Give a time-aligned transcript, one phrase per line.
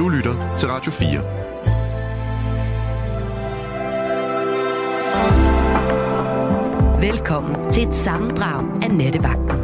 [0.00, 1.08] Du lytter til Radio 4.
[7.10, 9.60] Velkommen til et sammendrag af Nettevagten.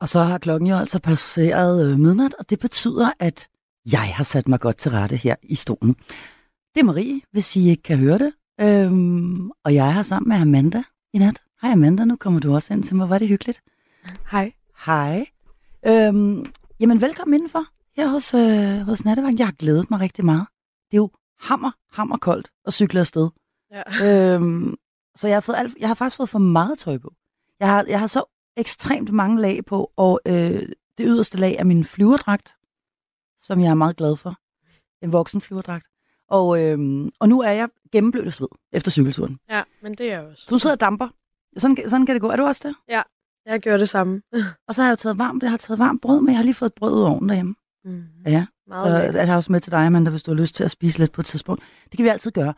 [0.00, 3.48] Og så har klokken jo altså passeret øh, midnat, og det betyder, at
[3.92, 5.94] jeg har sat mig godt til rette her i stolen.
[6.74, 8.32] Det er Marie, hvis I ikke kan høre det.
[8.60, 10.82] Øhm, og jeg har sammen med Amanda
[11.14, 11.42] i nat.
[11.62, 13.10] Hej Amanda, nu kommer du også ind til mig.
[13.10, 13.62] Var det hyggeligt?
[14.30, 14.52] Hej.
[14.86, 15.31] Hej.
[15.86, 16.46] Øhm,
[16.80, 17.64] jamen, velkommen indenfor
[17.96, 19.38] her hos, øh, hos Nattevagt.
[19.38, 20.46] Jeg har glædet mig rigtig meget.
[20.90, 23.28] Det er jo hammer, hammer koldt at cykle afsted.
[23.70, 23.82] Ja.
[24.34, 24.76] Øhm,
[25.16, 27.14] så jeg har, fået alt, jeg har faktisk fået for meget tøj på.
[27.60, 28.24] Jeg har, jeg har så
[28.56, 30.68] ekstremt mange lag på, og øh,
[30.98, 32.56] det yderste lag er min flyverdragt,
[33.40, 34.34] som jeg er meget glad for.
[35.02, 35.86] En voksen flyverdragt.
[36.28, 39.38] Og, øhm, og nu er jeg gennemblødt af sved efter cykelturen.
[39.48, 40.42] Ja, men det er jeg også.
[40.42, 41.08] Så du sidder og damper.
[41.56, 42.28] Sådan, sådan kan det gå.
[42.28, 42.74] Er du også det?
[42.88, 43.02] Ja,
[43.46, 44.22] jeg gjorde det samme.
[44.68, 46.28] og så har jeg jo taget varmt, jeg har taget varmt brød med.
[46.28, 47.54] Jeg har lige fået brød ud ovnen derhjemme.
[47.84, 48.04] Mm.
[48.26, 49.14] Ja, Meget så lækkert.
[49.14, 51.12] jeg har også med til dig, Amanda, hvis du har lyst til at spise lidt
[51.12, 51.62] på et tidspunkt.
[51.84, 52.54] Det kan vi altid gøre.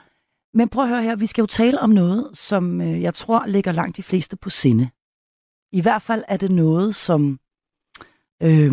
[0.54, 3.46] Men prøv at høre her, vi skal jo tale om noget, som øh, jeg tror
[3.46, 4.88] ligger langt de fleste på sinde.
[5.72, 7.38] I hvert fald er det noget, som
[8.42, 8.72] øh,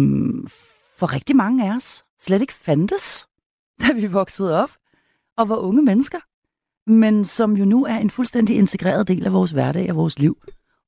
[0.98, 3.28] for rigtig mange af os slet ikke fandtes,
[3.82, 4.72] da vi voksede op
[5.38, 6.20] og var unge mennesker,
[6.92, 10.38] men som jo nu er en fuldstændig integreret del af vores hverdag og vores liv.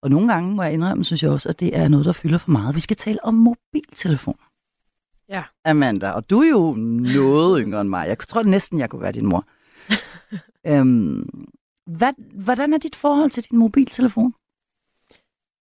[0.04, 2.38] Og nogle gange, må jeg indrømme, synes jeg også, at det er noget, der fylder
[2.38, 2.76] for meget.
[2.76, 4.38] Vi skal tale om mobiltelefon.
[5.30, 5.44] Ja.
[5.66, 6.74] Amanda, og du er jo
[7.14, 8.08] noget yngre end mig.
[8.08, 9.48] Jeg tror næsten, jeg kunne være din mor.
[10.72, 11.46] øhm,
[11.86, 14.34] hvad, hvordan er dit forhold til din mobiltelefon?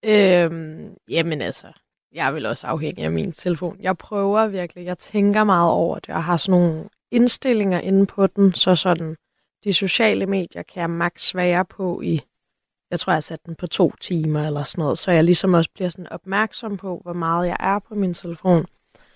[0.04, 1.66] Øhm, jamen altså,
[2.12, 3.76] jeg er vel også afhængig af min telefon.
[3.80, 8.26] Jeg prøver virkelig, jeg tænker meget over det, og har sådan nogle indstillinger inde på
[8.26, 9.16] den, så sådan,
[9.64, 12.20] de sociale medier kan jeg maks være på i,
[12.92, 15.54] jeg tror, jeg har sat den på to timer eller sådan noget, så jeg ligesom
[15.54, 18.66] også bliver sådan opmærksom på, hvor meget jeg er på min telefon.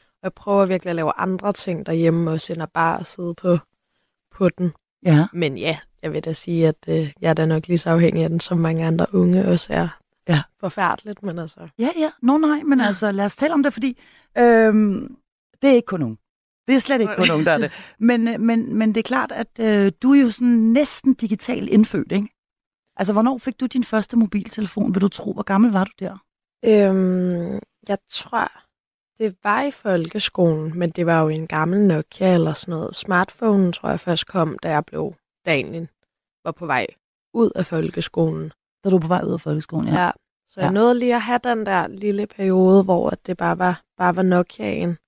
[0.08, 3.58] Og jeg prøver virkelig at lave andre ting derhjemme, også end at bare sidde på,
[4.34, 4.72] på den.
[5.06, 5.26] Ja.
[5.32, 8.22] Men ja, jeg vil da sige, at øh, jeg er da nok lige så afhængig
[8.22, 9.88] af den, som mange andre unge også er.
[10.28, 10.42] Ja.
[10.60, 11.68] Forfærdeligt, men altså...
[11.78, 12.10] Ja, ja.
[12.22, 12.86] Nå nej, men ja.
[12.86, 13.98] altså, lad os tale om det, fordi
[14.38, 15.16] øhm,
[15.62, 16.18] det er ikke kun nogen.
[16.68, 17.70] Det er slet ikke kun nogen, der er det.
[17.98, 21.72] Men, øh, men, men det er klart, at øh, du er jo sådan næsten digital
[21.72, 22.35] indfødt, ikke?
[22.96, 24.94] Altså, hvornår fik du din første mobiltelefon?
[24.94, 26.18] Vil du tro, hvor gammel var du der?
[26.64, 28.52] Øhm, jeg tror,
[29.18, 32.96] det var i folkeskolen, men det var jo en gammel Nokia eller sådan noget.
[32.96, 35.14] Smartphone tror jeg først kom, da jeg blev,
[35.46, 35.86] da
[36.44, 36.86] var på vej
[37.34, 38.52] ud af folkeskolen.
[38.84, 40.04] Da du var på vej ud af folkeskolen, ja.
[40.04, 40.10] Ja,
[40.48, 40.72] så jeg ja.
[40.72, 44.98] nåede lige at have den der lille periode, hvor det bare var, bare var Nokiaen,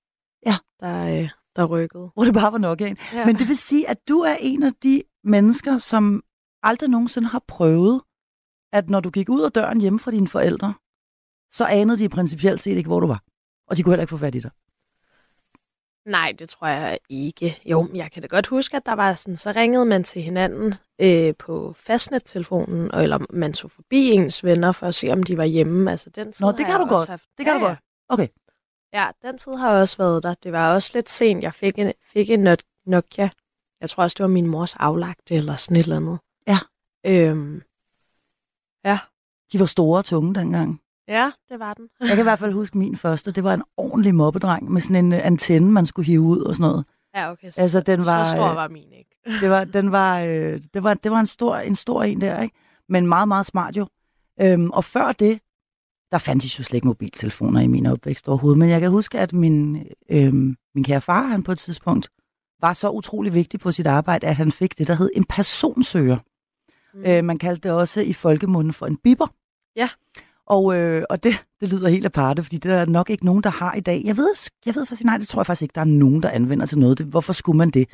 [0.45, 0.55] ja.
[0.79, 2.09] der, øh, der rykkede.
[2.13, 2.97] Hvor det bare var Nokiaen.
[3.13, 3.25] Ja.
[3.25, 6.23] Men det vil sige, at du er en af de mennesker, som
[6.63, 8.01] aldrig nogensinde har prøvet,
[8.73, 10.73] at når du gik ud af døren hjemme fra dine forældre,
[11.51, 13.23] så anede de principielt set ikke, hvor du var.
[13.67, 14.51] Og de kunne heller ikke få fat i dig.
[16.05, 17.61] Nej, det tror jeg ikke.
[17.65, 20.73] Jo, jeg kan da godt huske, at der var sådan, så ringede man til hinanden
[21.01, 25.43] øh, på fastnettelefonen, eller man tog forbi ens venner for at se, om de var
[25.43, 25.91] hjemme.
[25.91, 27.09] Altså, den tid Nå, det kan du godt.
[27.09, 27.25] Haft.
[27.37, 27.79] Det kan ja, du godt.
[28.09, 28.27] Okay.
[28.93, 30.33] Ja, den tid har også været der.
[30.33, 33.29] Det var også lidt sent, jeg fik en, fik en Nokia.
[33.81, 36.19] Jeg tror også, det var min mors aflagte, eller sådan et eller andet.
[37.05, 37.61] Øhm,
[38.85, 38.99] ja.
[39.51, 40.81] De var store og tunge dengang.
[41.07, 41.89] Ja, det var den.
[41.99, 43.31] jeg kan i hvert fald huske min første.
[43.31, 46.55] Det var en ordentlig mobbedreng med sådan en uh, antenne, man skulle hive ud og
[46.55, 46.85] sådan noget.
[47.15, 47.49] Ja, okay.
[47.49, 49.15] Så, altså, den var, så stor var min ikke.
[49.41, 52.41] det var, den var, øh, det var, det var en, stor, en stor en der,
[52.41, 52.55] ikke?
[52.89, 53.87] Men meget, meget smart jo.
[54.41, 55.39] Øhm, og før det,
[56.11, 58.59] der fandtes jo slet ikke mobiltelefoner i min opvækst overhovedet.
[58.59, 62.09] Men jeg kan huske, at min, øhm, min kære far, han på et tidspunkt,
[62.61, 66.17] var så utrolig vigtig på sit arbejde, at han fik det, der hed en personsøger.
[66.93, 67.03] Mm.
[67.05, 69.27] Øh, man kaldte det også i folkemunden for en bibber.
[69.75, 69.89] Ja.
[70.47, 73.43] Og, øh, og det, det lyder helt aparte, fordi det er der nok ikke nogen,
[73.43, 74.01] der har i dag.
[74.05, 74.29] Jeg ved,
[74.65, 76.79] jeg ved faktisk, nej, det tror jeg faktisk ikke, der er nogen, der anvender til
[76.79, 76.97] noget.
[76.97, 77.89] Det, hvorfor skulle man det,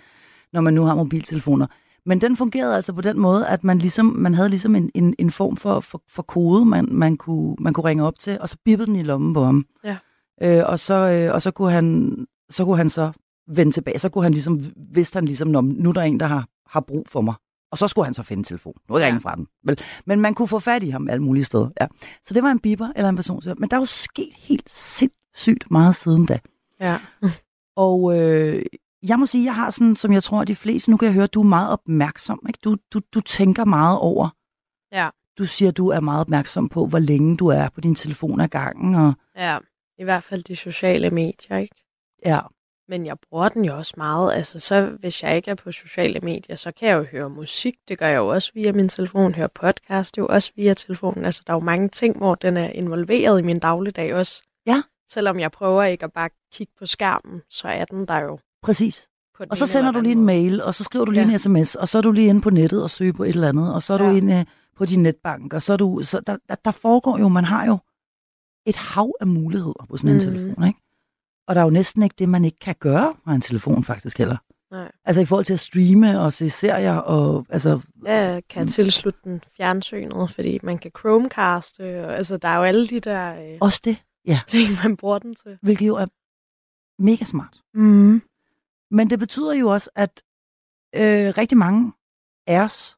[0.53, 1.67] når man nu har mobiltelefoner?
[2.05, 5.15] Men den fungerede altså på den måde, at man, ligesom, man havde ligesom en, en,
[5.19, 8.49] en form for, for, for kode, man, man, kunne, man kunne ringe op til, og
[8.49, 9.65] så bippede den i lommen på ham.
[9.83, 9.97] Ja.
[10.41, 12.17] Øh, og, så, øh, og så kunne han
[12.49, 13.11] så kunne han så
[13.47, 13.99] vende tilbage.
[13.99, 14.59] Så kunne han ligesom,
[14.93, 17.35] vidste han ligesom, nu er der en, der har, har brug for mig.
[17.75, 18.73] Og så skulle han så finde telefon.
[18.89, 19.17] Nu er jeg ja.
[19.17, 19.47] fra den.
[19.63, 19.79] Vel?
[20.05, 21.69] Men man kunne få fat i ham alle mulige steder.
[21.81, 21.87] Ja.
[22.23, 23.41] Så det var en biber eller en person.
[23.57, 26.39] Men der er jo sket helt sindssygt meget siden da.
[26.79, 26.97] Ja.
[27.75, 28.65] Og øh,
[29.03, 31.13] jeg må sige, jeg har sådan, som jeg tror, at de fleste, nu kan jeg
[31.13, 32.39] høre, du er meget opmærksom.
[32.47, 32.59] Ikke?
[32.63, 34.29] Du, du, du tænker meget over.
[34.91, 35.09] Ja.
[35.37, 38.41] Du siger, at du er meget opmærksom på, hvor længe du er på din telefon
[38.41, 38.95] ad gangen.
[38.95, 39.13] Og...
[39.35, 39.57] Ja,
[39.97, 41.75] i hvert fald de sociale medier, ikke?
[42.25, 42.39] Ja.
[42.89, 44.33] Men jeg bruger den jo også meget.
[44.33, 47.75] Altså, så hvis jeg ikke er på sociale medier, så kan jeg jo høre musik.
[47.87, 49.35] Det gør jeg jo også via min telefon.
[49.35, 51.25] Høre podcast, det jo også via telefonen.
[51.25, 54.43] Altså, der er jo mange ting, hvor den er involveret i min dagligdag også.
[54.67, 54.81] Ja.
[55.09, 58.39] selvom jeg prøver ikke at bare kigge på skærmen, så er den der jo.
[58.63, 59.07] Præcis.
[59.49, 60.25] Og så sender du lige en måde.
[60.25, 61.31] mail, og så skriver du lige ja.
[61.31, 63.49] en sms, og så er du lige inde på nettet og søger på et eller
[63.49, 64.09] andet, og så er ja.
[64.09, 64.45] du inde
[64.75, 67.65] på din netbank, og så er du, så der, der, der foregår jo, man har
[67.65, 67.77] jo
[68.65, 70.19] et hav af muligheder på sådan en mm.
[70.21, 70.79] telefon, ikke?
[71.47, 74.17] Og der er jo næsten ikke det, man ikke kan gøre fra en telefon faktisk
[74.17, 74.37] heller.
[74.71, 74.91] Nej.
[75.05, 77.81] Altså i forhold til at streame og se serier og altså...
[78.05, 82.63] Ja, kan jeg tilslutte den fjernsynet, fordi man kan Chromecaste, og, altså der er jo
[82.63, 83.51] alle de der...
[83.51, 84.39] Øh, Også det, ja.
[84.47, 85.57] Ting, man bruger den til.
[85.61, 86.05] Hvilket jo er
[86.99, 87.61] mega smart.
[87.73, 88.21] Mm.
[88.91, 90.23] Men det betyder jo også, at
[90.95, 91.93] øh, rigtig mange
[92.47, 92.97] af os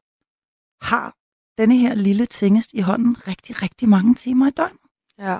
[0.82, 1.14] har
[1.58, 4.80] denne her lille tingest i hånden rigtig, rigtig mange timer i døgnet.
[5.18, 5.38] Ja.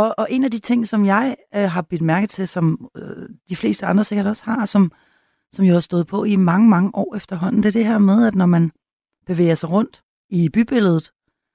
[0.00, 3.28] Og, og en af de ting, som jeg øh, har bidt mærke til, som øh,
[3.48, 4.92] de fleste andre sikkert også har, som,
[5.52, 8.26] som jeg har stået på i mange, mange år efterhånden, det er det her med,
[8.26, 8.70] at når man
[9.26, 11.12] bevæger sig rundt i bybilledet,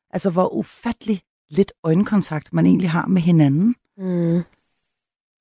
[0.10, 3.76] altså hvor ufattelig lidt øjenkontakt man egentlig har med hinanden.
[3.98, 4.44] Mm.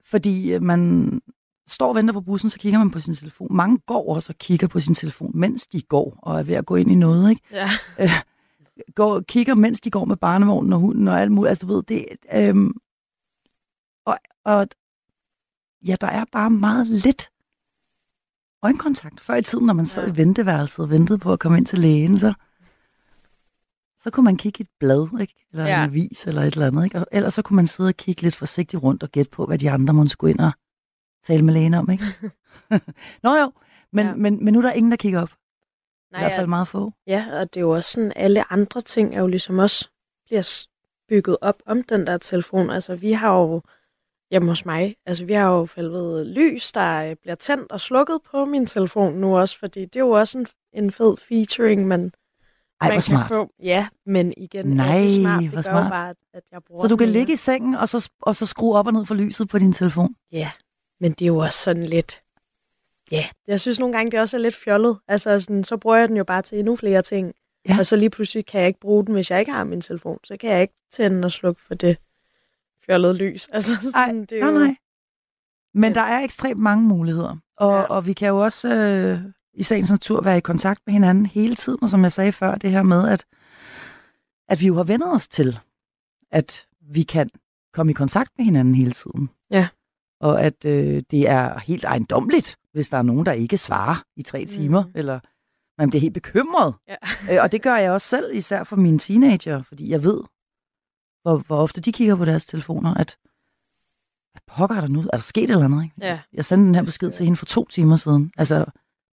[0.04, 1.20] Fordi øh, man
[1.68, 3.56] står og venter på bussen, så kigger man på sin telefon.
[3.56, 6.66] Mange går også og kigger på sin telefon, mens de går og er ved at
[6.66, 7.30] gå ind i noget.
[7.30, 7.42] Ikke?
[7.52, 7.68] Ja.
[8.00, 8.10] Øh,
[8.94, 11.48] går, kigger, mens de går med barnevognen og hunden og alt muligt.
[11.48, 12.06] Altså, du ved, det...
[12.34, 12.74] Øhm,
[14.44, 14.66] og,
[15.86, 17.30] ja, der er bare meget lidt
[18.62, 19.20] øjenkontakt.
[19.20, 20.12] Før i tiden, når man sad ja.
[20.12, 22.34] i venteværelset og ventede på at komme ind til lægen, så,
[23.98, 25.46] så kunne man kigge et blad, ikke?
[25.52, 25.84] eller ja.
[25.84, 26.84] en avis, eller et eller andet.
[26.84, 26.98] Ikke?
[26.98, 29.58] Og ellers så kunne man sidde og kigge lidt forsigtigt rundt og gætte på, hvad
[29.58, 30.52] de andre måtte gå ind og
[31.22, 31.90] tale med lægen om.
[31.90, 32.04] Ikke?
[33.22, 33.52] Nå jo,
[33.92, 34.14] men, ja.
[34.14, 35.30] men, men nu er der ingen, der kigger op.
[36.12, 36.92] Nej, I hvert fald meget få.
[37.06, 39.88] Ja, og det er jo også sådan, alle andre ting er jo ligesom også
[40.26, 40.66] bliver
[41.08, 42.70] bygget op om den der telefon.
[42.70, 43.62] Altså, vi har jo
[44.34, 48.18] hjemme hos mig, altså vi har jo fældet lys, der øh, bliver tændt og slukket
[48.30, 52.12] på min telefon nu også, fordi det er jo også en, en fed featuring, man,
[52.80, 53.28] Ej, man smart.
[53.28, 53.50] kan få.
[53.62, 55.42] Ja, men igen, Nej, er det smart.
[55.42, 55.92] Det gør smart.
[55.92, 58.76] bare, at jeg bruger Så du kan ligge i sengen, og så, og så skrue
[58.76, 60.14] op og ned for lyset på din telefon?
[60.32, 60.50] Ja,
[61.00, 62.20] men det er jo også sådan lidt...
[63.10, 64.98] Ja, jeg synes nogle gange, det også er lidt fjollet.
[65.08, 67.32] Altså, sådan, så bruger jeg den jo bare til endnu flere ting.
[67.68, 67.78] Ja.
[67.78, 70.18] Og så lige pludselig kan jeg ikke bruge den, hvis jeg ikke har min telefon.
[70.24, 71.96] Så kan jeg ikke tænde og slukke for det
[72.86, 73.48] fjollede lys.
[73.52, 74.52] Altså, sådan, Ej, det er jo...
[74.52, 74.76] nej, nej.
[75.74, 75.94] Men ja.
[75.94, 77.36] der er ekstremt mange muligheder.
[77.56, 77.82] Og, ja.
[77.82, 79.20] og vi kan jo også øh,
[79.54, 81.78] i sagens natur være i kontakt med hinanden hele tiden.
[81.82, 83.24] Og som jeg sagde før, det her med, at,
[84.48, 85.58] at vi jo har vendt os til,
[86.32, 87.30] at vi kan
[87.72, 89.30] komme i kontakt med hinanden hele tiden.
[89.50, 89.68] Ja
[90.24, 94.22] og at øh, det er helt ejendomligt, hvis der er nogen, der ikke svarer i
[94.22, 94.92] tre timer, mm.
[94.94, 95.20] eller
[95.78, 96.74] man bliver helt bekymret.
[96.88, 96.96] Ja.
[97.32, 100.20] øh, og det gør jeg også selv, især for mine teenager, fordi jeg ved,
[101.24, 103.16] hvor, hvor ofte de kigger på deres telefoner, at
[104.32, 105.00] hvad pokker er der nu?
[105.00, 105.84] Er der sket et eller andet?
[105.84, 105.96] Ikke?
[106.00, 106.20] Ja.
[106.32, 108.32] Jeg sendte den her besked til hende for to timer siden.
[108.36, 108.64] Altså,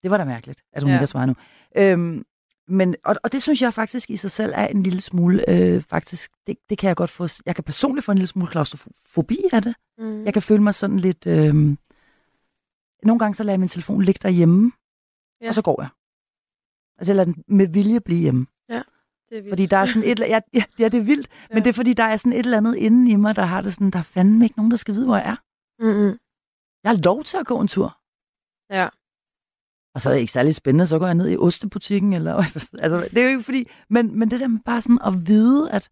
[0.04, 0.96] det var da mærkeligt, at hun ja.
[0.96, 1.36] ikke har svaret nu.
[1.78, 2.26] Øhm,
[2.68, 5.82] men, og, og det synes jeg faktisk i sig selv er en lille smule, øh,
[5.82, 9.38] faktisk, det, det kan jeg godt få, jeg kan personligt få en lille smule klaustrofobi
[9.54, 9.76] af det.
[9.98, 10.26] Mm.
[10.26, 11.54] Jeg kan føle mig sådan lidt, øh,
[13.04, 14.72] nogle gange så lader jeg min telefon ligge derhjemme,
[15.42, 15.48] ja.
[15.48, 15.90] og så går jeg.
[16.98, 18.48] Altså jeg lader den med vilje blive hjemme.
[19.32, 19.52] Det er vildt.
[19.52, 21.56] Fordi der er sådan et, ja, ja, ja det er vildt, ja.
[21.56, 23.62] men det er fordi, der er sådan et eller andet inden i mig, der har
[23.62, 25.36] det sådan, der er fandme ikke nogen, der skal vide, hvor jeg er.
[25.84, 26.18] Mm-hmm.
[26.84, 27.98] Jeg har lov til at gå en tur.
[28.70, 28.88] Ja.
[29.96, 32.36] Og så er det ikke særlig spændende, så går jeg ned i ostebutikken, eller,
[32.84, 35.72] altså, det er jo ikke fordi, men, men det der med bare sådan at vide,
[35.72, 35.90] at,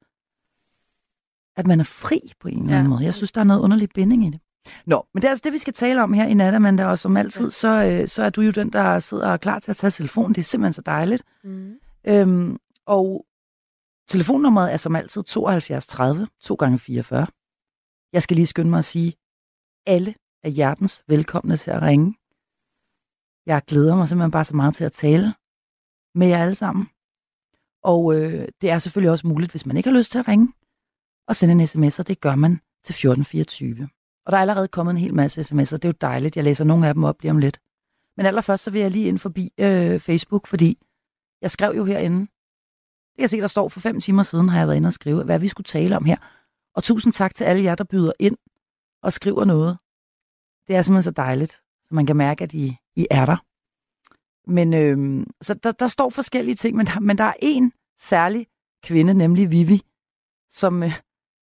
[1.57, 2.89] at man er fri på en eller anden ja.
[2.89, 3.03] måde.
[3.03, 4.39] Jeg synes, der er noget underlig binding i det.
[4.85, 6.99] Nå, men det er altså det, vi skal tale om her i nat, Amanda, og
[6.99, 9.91] som altid, så, øh, så er du jo den, der sidder klar til at tage
[9.91, 10.35] telefonen.
[10.35, 11.23] Det er simpelthen så dejligt.
[11.43, 11.73] Mm.
[12.07, 13.25] Øhm, og
[14.09, 17.27] telefonnummeret er som altid 72 30 2 gange 44.
[18.13, 19.13] Jeg skal lige skynde mig at sige,
[19.85, 22.15] alle er hjertens velkomne til at ringe.
[23.45, 25.33] Jeg glæder mig simpelthen bare så meget til at tale
[26.15, 26.89] med jer alle sammen.
[27.83, 30.53] Og øh, det er selvfølgelig også muligt, hvis man ikke har lyst til at ringe,
[31.27, 32.51] og sende en sms, og det gør man
[32.85, 33.89] til 1424.
[34.25, 35.75] Og der er allerede kommet en hel masse sms'er.
[35.75, 36.35] Det er jo dejligt.
[36.35, 37.59] Jeg læser nogle af dem op lige om lidt.
[38.17, 40.77] Men allerførst så vil jeg lige ind forbi øh, Facebook, fordi
[41.41, 42.27] jeg skrev jo herinde.
[43.19, 44.93] Det kan jeg se, der står for fem timer siden, har jeg været inde og
[44.93, 46.17] skrive, hvad vi skulle tale om her.
[46.75, 48.37] Og tusind tak til alle jer, der byder ind
[49.03, 49.77] og skriver noget.
[50.67, 51.51] Det er simpelthen så dejligt,
[51.87, 53.37] så man kan mærke, at I, I er der.
[54.51, 58.47] Men øh, så der, der står forskellige ting, men der, men der er en særlig
[58.83, 59.81] kvinde, nemlig Vivi,
[60.49, 60.99] som, øh,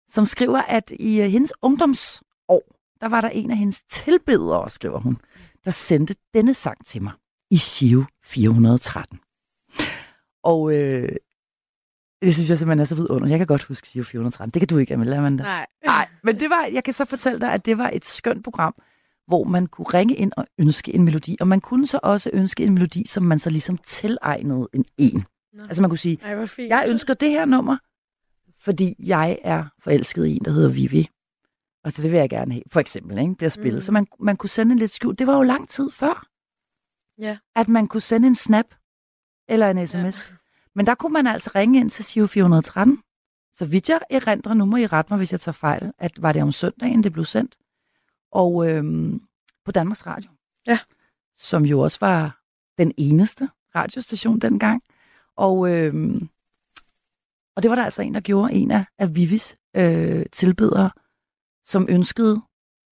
[0.08, 2.62] som skriver, at i øh, hendes ungdomsår,
[3.00, 5.18] der var der en af hendes tilbedere, skriver hun,
[5.64, 7.12] der sendte denne sang til mig
[7.50, 9.20] i Shio 413.
[10.42, 11.16] Og øh,
[12.24, 13.28] det synes jeg simpelthen er så vidunder.
[13.28, 14.50] Jeg kan godt huske Shio 413.
[14.50, 15.42] Det kan du ikke, Amanda.
[15.42, 15.66] Nej.
[15.86, 18.74] Nej, men det var, jeg kan så fortælle dig, at det var et skønt program,
[19.26, 21.36] hvor man kunne ringe ind og ønske en melodi.
[21.40, 25.24] Og man kunne så også ønske en melodi, som man så ligesom tilegnede en en.
[25.52, 25.62] Nå.
[25.62, 27.76] Altså man kunne sige, Ej, jeg ønsker det her nummer,
[28.58, 31.08] fordi jeg er forelsket i en, der hedder Vivi.
[31.84, 33.34] Altså, det vil jeg gerne have, for eksempel, ikke?
[33.34, 33.74] bliver spillet.
[33.74, 33.80] Mm.
[33.80, 35.18] Så man, man kunne sende en lidt skjult.
[35.18, 36.26] Det var jo lang tid før,
[37.18, 37.38] ja.
[37.56, 38.66] at man kunne sende en snap
[39.48, 40.30] eller en sms.
[40.30, 40.36] Ja.
[40.74, 43.02] Men der kunne man altså ringe ind til SIO 413.
[43.54, 46.32] Så vidt jeg erindrer, nu må I rette mig, hvis jeg tager fejl, at var
[46.32, 47.56] det om søndagen, det blev sendt.
[48.32, 49.22] Og øhm,
[49.64, 50.30] på Danmarks Radio.
[50.66, 50.78] Ja.
[51.36, 52.40] Som jo også var
[52.78, 54.82] den eneste radiostation dengang.
[55.36, 56.28] Og, øhm,
[57.56, 60.90] og det var der altså en, der gjorde en af, af Vivis øh, tilbedere,
[61.64, 62.42] som ønskede,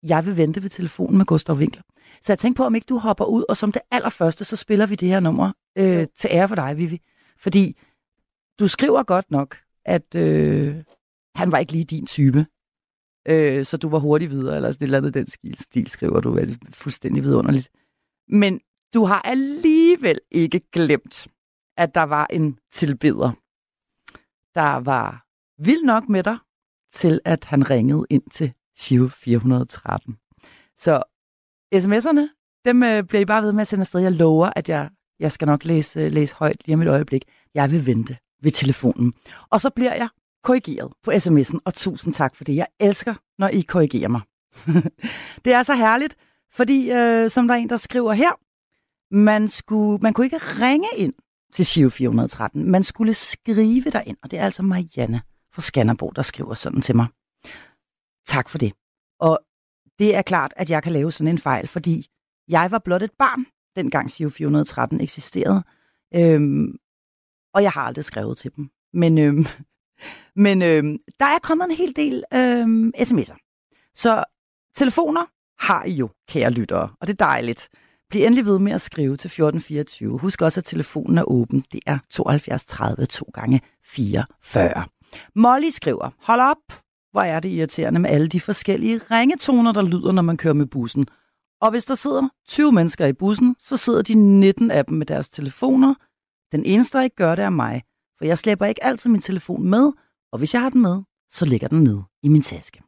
[0.03, 1.83] jeg vil vente ved telefonen med Gustav Winkler.
[2.21, 4.86] Så jeg tænkte på, om ikke du hopper ud, og som det allerførste, så spiller
[4.86, 7.01] vi det her nummer øh, til ære for dig, Vivi.
[7.39, 7.79] Fordi
[8.60, 10.84] du skriver godt nok, at øh,
[11.36, 12.46] han var ikke lige din type.
[13.27, 16.19] Øh, så du var hurtig videre, eller sådan et eller andet den stil, stil skriver
[16.19, 17.69] du, er det fuldstændig vidunderligt.
[18.27, 18.62] Men
[18.93, 21.27] du har alligevel ikke glemt,
[21.77, 23.31] at der var en tilbeder,
[24.55, 25.25] der var
[25.63, 26.38] vild nok med dig,
[26.91, 30.17] til at han ringede ind til Shiv 413.
[30.77, 31.03] Så
[31.75, 32.27] sms'erne,
[32.65, 34.00] dem øh, bliver I bare ved med at sende afsted.
[34.00, 34.89] Jeg lover, at jeg,
[35.20, 37.24] jeg skal nok læse, øh, læse højt lige om et øjeblik.
[37.54, 39.14] Jeg vil vente ved telefonen.
[39.50, 40.10] Og så bliver jeg
[40.44, 42.56] korrigeret på sms'en, og tusind tak for det.
[42.56, 44.22] Jeg elsker, når I korrigerer mig.
[45.46, 46.16] det er så herligt,
[46.52, 48.32] fordi øh, som der er en, der skriver her,
[49.12, 51.14] man, skulle, man kunne ikke ringe ind
[51.54, 52.72] til Shiv 413.
[52.72, 53.64] Man skulle skrive
[54.06, 55.22] ind, og det er altså Marianne
[55.54, 57.08] fra Skanderborg, der skriver sådan til mig.
[58.28, 58.74] Tak for det.
[59.20, 59.40] Og
[60.00, 62.08] det er klart, at jeg kan lave sådan en fejl, fordi
[62.48, 63.46] jeg var blot et barn,
[63.83, 65.63] dengang SIO 413 eksisterede.
[66.15, 66.77] Øhm,
[67.53, 68.69] og jeg har aldrig skrevet til dem.
[68.93, 69.45] Men, øhm,
[70.45, 73.38] men øhm, der er kommet en hel del øhm, sms'er.
[73.95, 74.24] Så
[74.75, 75.25] telefoner
[75.59, 77.69] har I jo, kære lyttere, og det er dejligt.
[78.09, 80.17] Bliv endelig ved med at skrive til 1424.
[80.19, 81.65] Husk også, at telefonen er åben.
[81.71, 84.86] Det er 72 30 2 gange 44.
[85.36, 86.81] Molly skriver, hold op,
[87.12, 90.65] hvor er det irriterende med alle de forskellige ringetoner, der lyder, når man kører med
[90.65, 91.07] bussen.
[91.62, 95.06] Og hvis der sidder 20 mennesker i bussen, så sidder de 19 af dem med
[95.06, 95.96] deres telefoner.
[96.51, 97.84] Den eneste, der ikke gør det, er mig.
[98.18, 99.92] For jeg slæber ikke altid min telefon med,
[100.32, 101.01] og hvis jeg har den med,
[101.32, 102.84] så ligger den ned i min taske.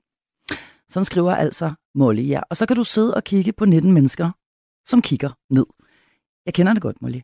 [0.89, 2.41] Sådan skriver altså Molly, ja.
[2.49, 4.31] Og så kan du sidde og kigge på 19 mennesker,
[4.87, 5.65] som kigger ned.
[6.45, 7.19] Jeg kender det godt, Molly.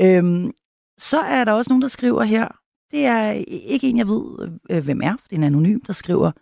[0.00, 0.52] Øhm,
[0.98, 2.48] så er der også nogen, der skriver her,
[2.90, 5.92] det er ikke en, jeg ved, øh, hvem er, for det er en anonym, der
[5.92, 6.32] skriver,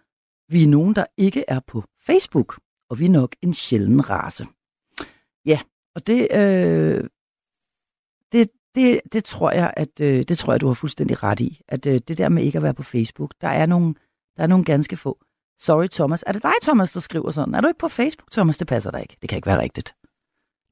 [0.53, 2.59] vi er nogen, der ikke er på Facebook,
[2.95, 4.47] og vi er nok en sjælden race.
[5.47, 5.61] Ja,
[5.95, 7.05] og det, øh,
[8.33, 11.61] det, det, det tror jeg, at øh, det tror jeg, du har fuldstændig ret i.
[11.69, 13.95] At øh, det der med ikke at være på Facebook, der er nogle,
[14.37, 15.25] der er nogle ganske få.
[15.59, 16.25] Sorry, Thomas.
[16.27, 17.55] Er det dig, Thomas, der skriver sådan?
[17.55, 18.59] Er du ikke på Facebook, Thomas?
[18.59, 19.17] Det passer dig ikke.
[19.23, 19.95] Det kan ikke være rigtigt.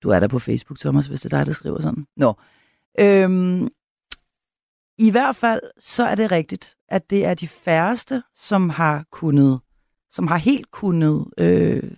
[0.02, 2.06] Du er der på Facebook, Thomas, hvis det er dig, der skriver sådan.
[2.16, 2.34] Nå.
[3.00, 3.68] Øhm,
[4.98, 9.60] I hvert fald, så er det rigtigt, at det er de færreste, som har kunnet,
[10.12, 11.92] som har helt kunnet øh,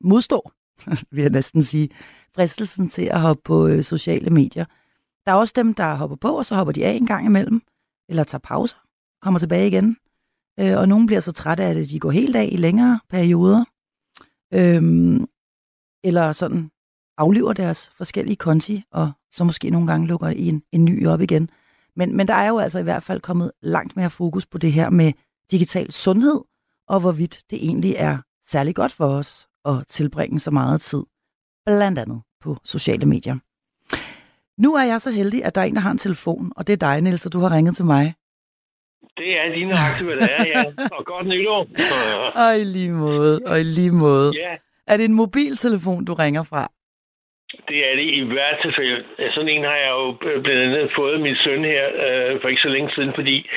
[0.00, 0.50] modstå,
[1.10, 1.88] vil jeg næsten sige,
[2.34, 4.64] fristelsen til at hoppe på øh, sociale medier.
[5.26, 7.62] Der er også dem, der hopper på, og så hopper de af en gang imellem,
[8.08, 8.76] eller tager pauser,
[9.22, 9.96] kommer tilbage igen.
[10.60, 13.00] Øh, og nogen bliver så trætte af det, at de går helt af i længere
[13.08, 13.64] perioder.
[14.54, 15.20] øh,
[16.04, 16.70] eller sådan
[17.18, 21.50] aflever deres forskellige konti, og så måske nogle gange lukker en, en ny op igen.
[21.96, 24.72] Men, men der er jo altså i hvert fald kommet langt mere fokus på det
[24.72, 25.12] her med
[25.50, 26.40] digital sundhed,
[26.88, 31.02] og hvorvidt det egentlig er særlig godt for os at tilbringe så meget tid,
[31.66, 33.36] blandt andet på sociale medier.
[34.58, 36.72] Nu er jeg så heldig, at der er en, der har en telefon, og det
[36.72, 38.14] er dig, Niels, og du har ringet til mig.
[39.16, 40.64] Det er lige nøjagtigt, hvad det er, ja.
[40.98, 41.66] Og godt nytår.
[42.46, 44.32] og i lige måde, og i lige måde.
[44.34, 44.56] Ja.
[44.86, 46.72] Er det en mobiltelefon, du ringer fra?
[47.68, 49.04] Det er det i hvert tilfælde.
[49.34, 52.62] Sådan en har jeg jo øh, blandt andet fået min søn her øh, for ikke
[52.62, 53.50] så længe siden, fordi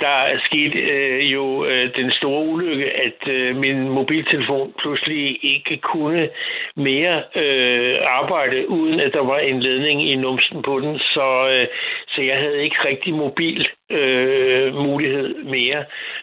[0.00, 5.76] der er sket øh, jo øh, den store ulykke, at øh, min mobiltelefon pludselig ikke
[5.76, 6.28] kunne
[6.76, 10.98] mere øh, arbejde, uden at der var en ledning i numsen på den.
[10.98, 11.66] Så, øh,
[12.08, 15.80] så jeg havde ikke rigtig mobil øh, mulighed mere,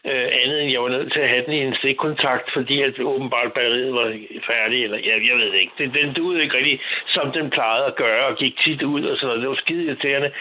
[0.10, 3.00] øh, andet end jeg var nødt til at have den i en stikkontakt, fordi at
[3.00, 4.08] åbenbart batteriet var
[4.52, 5.74] færdig, eller ja, jeg ved det ikke.
[5.78, 9.18] Den, den duede ikke rigtig, som den plejede at gøre, og gik tit ud og
[9.18, 9.42] sådan noget.
[9.42, 10.32] Det var skide irriterende.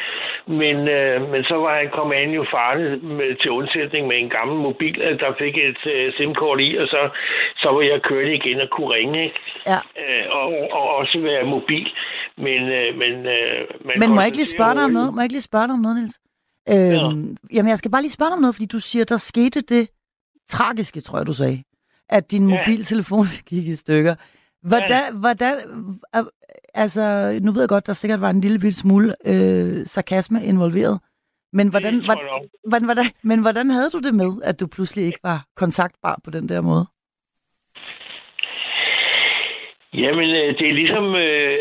[0.47, 4.31] Men, øh, men så var han kommet an jo farligt med, til undsætning med en
[4.31, 7.09] gammel mobil, der fik et øh, SIM-kort i, og så,
[7.57, 9.41] så var jeg kørt igen og kunne ringe, ikke?
[9.67, 9.81] Ja.
[10.03, 10.47] Øh, og,
[10.79, 11.89] og også være mobil.
[12.37, 15.15] Men, øh, men, øh, man men må jeg ikke lige spørge dig om noget?
[15.15, 16.21] Må jeg ikke lige spørge dig om noget, Niels?
[16.69, 17.57] Øhm, ja.
[17.57, 19.89] Jamen, jeg skal bare lige spørge dig om noget, fordi du siger, der skete det
[20.49, 21.63] tragiske, tror jeg, du sagde,
[22.09, 22.59] at din ja.
[22.59, 24.15] mobiltelefon gik i stykker.
[24.63, 25.11] Hvordan, ja.
[25.11, 25.57] hvordan,
[26.75, 31.01] altså, nu ved jeg godt, der sikkert var en lille bitte smule øh, sarkasme involveret,
[31.53, 32.05] men hvordan,
[32.65, 36.31] hvordan, hvordan, men hvordan havde du det med, at du pludselig ikke var kontaktbar på
[36.31, 36.87] den der måde?
[39.97, 41.59] Jamen, øh, det er ligesom, øh,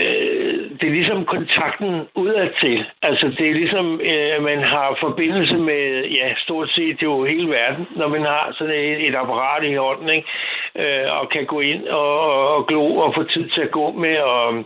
[0.80, 2.86] det er ligesom kontakten udadtil.
[3.02, 7.88] Altså, det er ligesom, øh, man har forbindelse med, ja, stort set jo hele verden,
[7.96, 10.28] når man har sådan et, et apparat i hånden, ikke?
[10.76, 12.20] Øh, og kan gå ind og,
[12.56, 14.66] og glo og få tid til at gå med og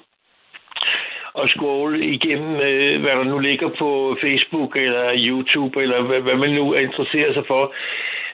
[1.34, 6.36] og scrolle igennem, øh, hvad der nu ligger på Facebook eller YouTube, eller hvad, hvad
[6.36, 7.74] man nu interesserer sig for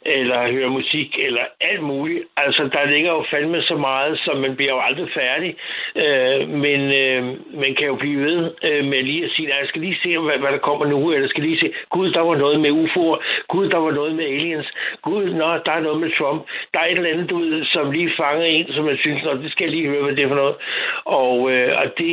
[0.06, 2.24] eller høre musik, eller alt muligt.
[2.38, 5.56] Altså, der ligger jo fandme så meget, så man bliver jo aldrig færdig.
[5.96, 7.24] Øh, men øh,
[7.62, 10.38] man kan jo blive ved øh, med lige at sige, jeg skal lige se, hvad,
[10.38, 13.70] hvad der kommer nu, eller skal lige se, gud, der var noget med UFO'er, gud,
[13.70, 14.68] der var noget med aliens,
[15.02, 16.42] gud, nå, der er noget med Trump.
[16.74, 19.34] Der er et eller andet, du ved, som lige fanger en, som man synes, nå,
[19.34, 20.56] det skal jeg lige høre, hvad det er for noget.
[21.06, 22.12] Og, øh, og det,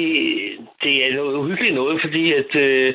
[0.83, 2.95] det er noget uhyggeligt noget, fordi at, øh,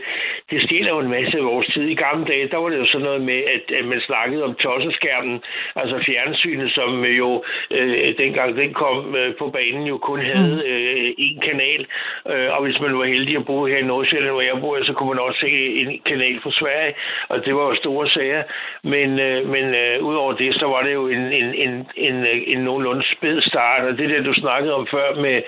[0.52, 1.84] det stjæler jo en masse af vores tid.
[1.84, 4.56] I gamle dage, der var det jo sådan noget med, at, at man snakkede om
[4.56, 5.44] tosset skærmen,
[5.76, 10.72] altså fjernsynet, som jo øh, dengang den kom øh, på banen, jo kun havde mm.
[10.72, 11.86] øh, en kanal.
[12.32, 14.94] Øh, og hvis man var heldig at bo her i Nordsjælland, hvor jeg bor, så
[14.94, 15.50] kunne man også se
[15.82, 16.94] en kanal fra Sverige,
[17.30, 18.44] og det var jo store sager.
[18.84, 22.60] Men, øh, men øh, udover det, så var det jo en, en, en, en, en
[22.60, 25.42] nogenlunde spæd start, og det der, du snakkede om før med,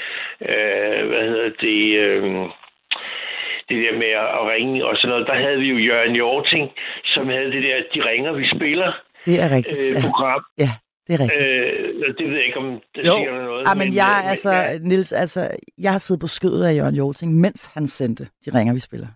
[0.50, 2.00] øh, hvad hedder det...
[2.00, 2.50] Øh,
[3.70, 6.72] det der med at ringe og sådan noget, der havde vi jo Jørgen Jorting,
[7.06, 8.92] som havde det der, de ringer, vi spiller.
[9.26, 9.82] Det er rigtigt.
[9.90, 10.42] Øh, program.
[10.58, 10.64] Ja.
[10.64, 10.72] ja.
[11.08, 11.48] Det er rigtigt.
[11.48, 13.12] Øh, det ved jeg ikke, om det jo.
[13.18, 13.64] siger noget.
[13.68, 14.78] Ja, men, men jeg, øh, altså, ja.
[14.78, 18.74] Nils, altså, jeg har siddet på skødet af Jørgen Jorting, mens han sendte De ringer,
[18.74, 19.08] vi spiller.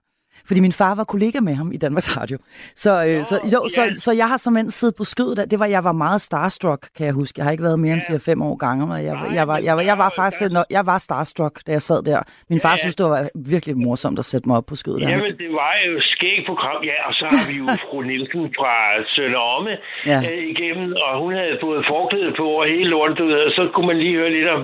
[0.48, 2.38] Fordi min far var kollega med ham i Danmarks Radio.
[2.76, 3.70] Så, øh, Nå, så, jo, ja.
[3.70, 5.52] så, så jeg har som siddet på skødet.
[5.52, 7.34] Det var, jeg var meget starstruck, kan jeg huske.
[7.38, 8.82] Jeg har ikke været mere end 4-5 år gange.
[8.94, 11.72] Og jeg, jeg, jeg, var, jeg, var, jeg var faktisk når, jeg var starstruck, da
[11.78, 12.20] jeg sad der.
[12.50, 13.20] Min far ja, synes, det var
[13.54, 15.02] virkelig morsomt at sætte mig op på skødet.
[15.02, 16.98] Jamen, det var jo skæg program, ja.
[17.08, 18.74] Og så har vi jo fru Nielsen fra
[19.16, 19.74] Sønderomme
[20.12, 20.20] ja.
[20.28, 23.98] øh, igennem, og hun havde fået forklædet på og hele lortet, og så kunne man
[24.04, 24.62] lige høre lidt om,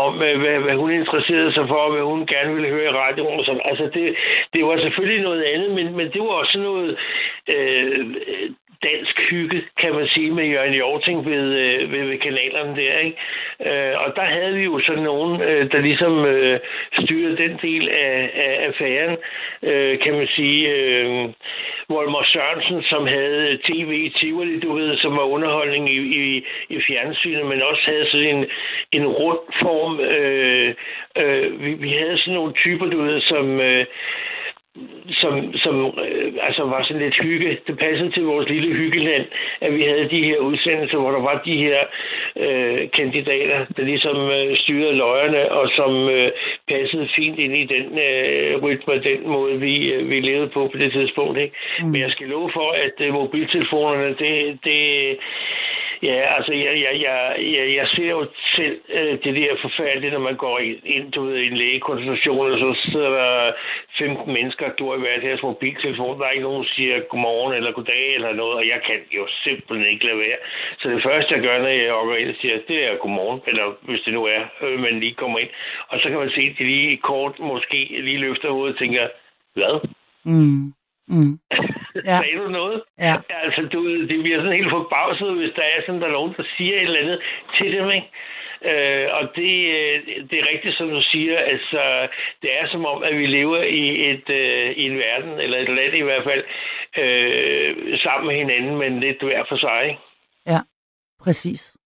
[0.00, 3.38] om hvad, hvad hun interesserede sig for, og hvad hun gerne ville høre i radioen.
[3.40, 3.64] Og sådan.
[3.70, 4.04] Altså, det,
[4.54, 6.96] det var selvfølgelig selvfølgelig noget andet, men, men det var også noget
[7.48, 8.06] øh,
[8.82, 12.98] dansk hygge, kan man sige, med Jørgen Jorting ved, øh, ved, ved kanalerne der.
[12.98, 13.16] Ikke?
[13.66, 16.60] Øh, og der havde vi jo sådan nogen, øh, der ligesom øh,
[17.02, 19.16] styrede den del af, af affæren,
[19.62, 20.68] øh, kan man sige.
[20.74, 21.28] Øh,
[21.88, 26.80] Volmer Sørensen, som havde tv i Tivoli, du ved, som var underholdning i, i, i
[26.86, 28.46] fjernsynet, men også havde sådan en,
[28.92, 30.00] en rund form.
[30.00, 30.74] Øh,
[31.16, 33.60] øh, vi, vi havde sådan nogle typer, du ved, som...
[33.60, 33.86] Øh,
[35.10, 37.58] som, som øh, altså var sådan lidt hygge.
[37.66, 39.24] Det passede til vores lille hyggeland,
[39.60, 41.78] at vi havde de her udsendelser, hvor der var de her
[42.36, 46.30] øh, kandidater, der ligesom øh, styrede løjerne, og som øh,
[46.68, 50.78] passede fint ind i den øh, rytme, den måde, vi, øh, vi levede på på
[50.78, 51.38] det tidspunkt.
[51.38, 51.54] Ikke?
[51.80, 51.86] Mm.
[51.86, 54.80] Men jeg skal love for, at øh, mobiltelefonerne, det, det
[56.02, 60.20] Ja, altså, jeg, jeg, jeg, jeg, jeg ser jo selv øh, det der forfærdeligt, når
[60.20, 63.52] man går ind du ved, i en lægekonsultation, og så sidder der
[63.98, 66.18] 15 mennesker, der i hver deres mobiltelefon.
[66.18, 69.26] Der er ikke nogen, der siger godmorgen eller goddag eller noget, og jeg kan jo
[69.44, 70.38] simpelthen ikke lade være.
[70.78, 74.00] Så det første, jeg gør, når jeg går ind, siger, det er godmorgen, eller hvis
[74.04, 75.48] det nu er, øh, man lige kommer ind.
[75.88, 79.08] Og så kan man se, at de lige kort måske lige løfter hovedet og tænker,
[79.54, 79.88] hvad?
[80.24, 80.72] Mm.
[81.08, 81.38] Mm.
[82.04, 82.18] Ja.
[82.22, 82.82] Sagde du noget?
[82.98, 83.14] Ja.
[83.44, 83.78] Altså, du,
[84.10, 86.82] det bliver sådan helt forbavset, hvis der er sådan, der er nogen, der siger et
[86.82, 87.18] eller andet
[87.56, 88.10] til dem, ikke?
[88.70, 89.96] Øh, og det, øh,
[90.30, 91.38] det er rigtigt, som du siger.
[91.38, 92.08] Altså,
[92.42, 95.68] det er som om, at vi lever i, et, øh, i en verden, eller et
[95.68, 96.44] land i hvert fald,
[97.02, 99.80] øh, sammen med hinanden, men lidt hver for sig.
[99.88, 100.00] Ikke?
[100.46, 100.60] Ja,
[101.24, 101.76] præcis.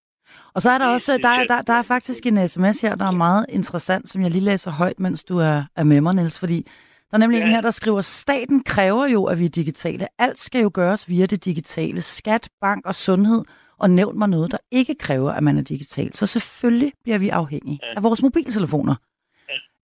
[0.54, 3.10] Og så er der også, der, der, der er faktisk en sms her, der er
[3.26, 6.66] meget interessant, som jeg lige læser højt, mens du er, er med mig, Niels, fordi
[7.10, 7.44] der er nemlig ja.
[7.44, 10.06] en her, der skriver, staten kræver jo, at vi er digitale.
[10.18, 12.02] Alt skal jo gøres via det digitale.
[12.02, 13.42] Skat, bank og sundhed.
[13.78, 16.14] Og nævn mig noget, der ikke kræver, at man er digital.
[16.14, 17.96] Så selvfølgelig bliver vi afhængige ja.
[17.96, 18.94] af vores mobiltelefoner.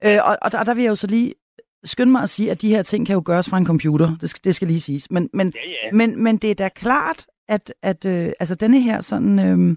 [0.03, 0.17] Ja.
[0.17, 1.35] Øh, og, og, der, der vil jeg jo så lige
[1.85, 4.17] skynde mig at sige, at de her ting kan jo gøres fra en computer.
[4.21, 5.11] Det skal, det skal lige siges.
[5.11, 5.93] Men, men, ja, ja.
[5.93, 9.39] men, men det er da klart, at, at øh, altså denne her sådan...
[9.39, 9.77] Øh,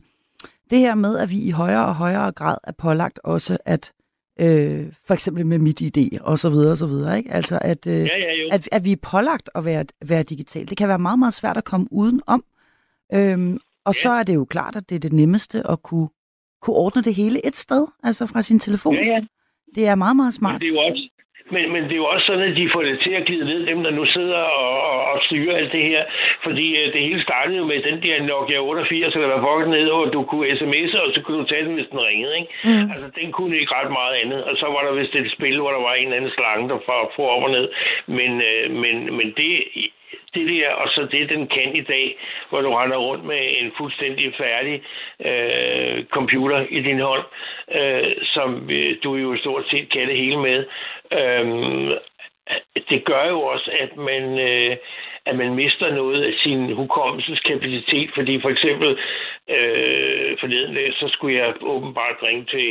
[0.69, 3.91] det her med, at vi i højere og højere grad er pålagt også at
[4.39, 7.31] øh, for eksempel med mit idé og så videre og så videre, ikke?
[7.31, 10.69] Altså at, øh, ja, ja, at, at vi er pålagt at være, være digital.
[10.69, 12.43] Det kan være meget, meget svært at komme uden om.
[13.13, 14.01] Øhm, og ja.
[14.01, 16.09] så er det jo klart, at det er det nemmeste at kunne,
[16.61, 18.95] kunne ordne det hele et sted, altså fra sin telefon.
[18.95, 19.19] Ja, ja.
[19.75, 20.53] Det er meget, meget smart.
[20.53, 21.09] Men det er jo også,
[21.53, 23.65] men, men det er jo også sådan, at de får det til at glide ned,
[23.65, 26.03] dem der nu sidder og, og, og styrer alt det her.
[26.43, 29.89] Fordi uh, det hele startede jo med den der Nokia 88, der var fucking ned,
[29.89, 32.37] og du kunne sms'e, og så kunne du tage den, hvis den ringede.
[32.39, 32.51] Ikke?
[32.63, 32.89] Mm.
[32.93, 34.43] Altså, den kunne ikke ret meget andet.
[34.43, 36.79] Og så var der vist et spil, hvor der var en eller anden slange, der
[37.15, 37.69] for, op og ned.
[38.07, 39.51] Men, uh, men, men det,
[40.33, 42.17] det der, og så det, den kan i dag,
[42.49, 44.81] hvor du render rundt med en fuldstændig færdig
[45.25, 47.25] øh, computer i din hånd,
[47.71, 50.65] øh, som øh, du jo stort set kan det hele med.
[51.13, 51.45] Øh,
[52.89, 54.77] det gør jo også, at man, øh,
[55.25, 58.89] at man mister noget af sin hukommelseskapacitet, fordi for eksempel
[59.55, 62.65] øh, forleden dag, så skulle jeg åbenbart ringe til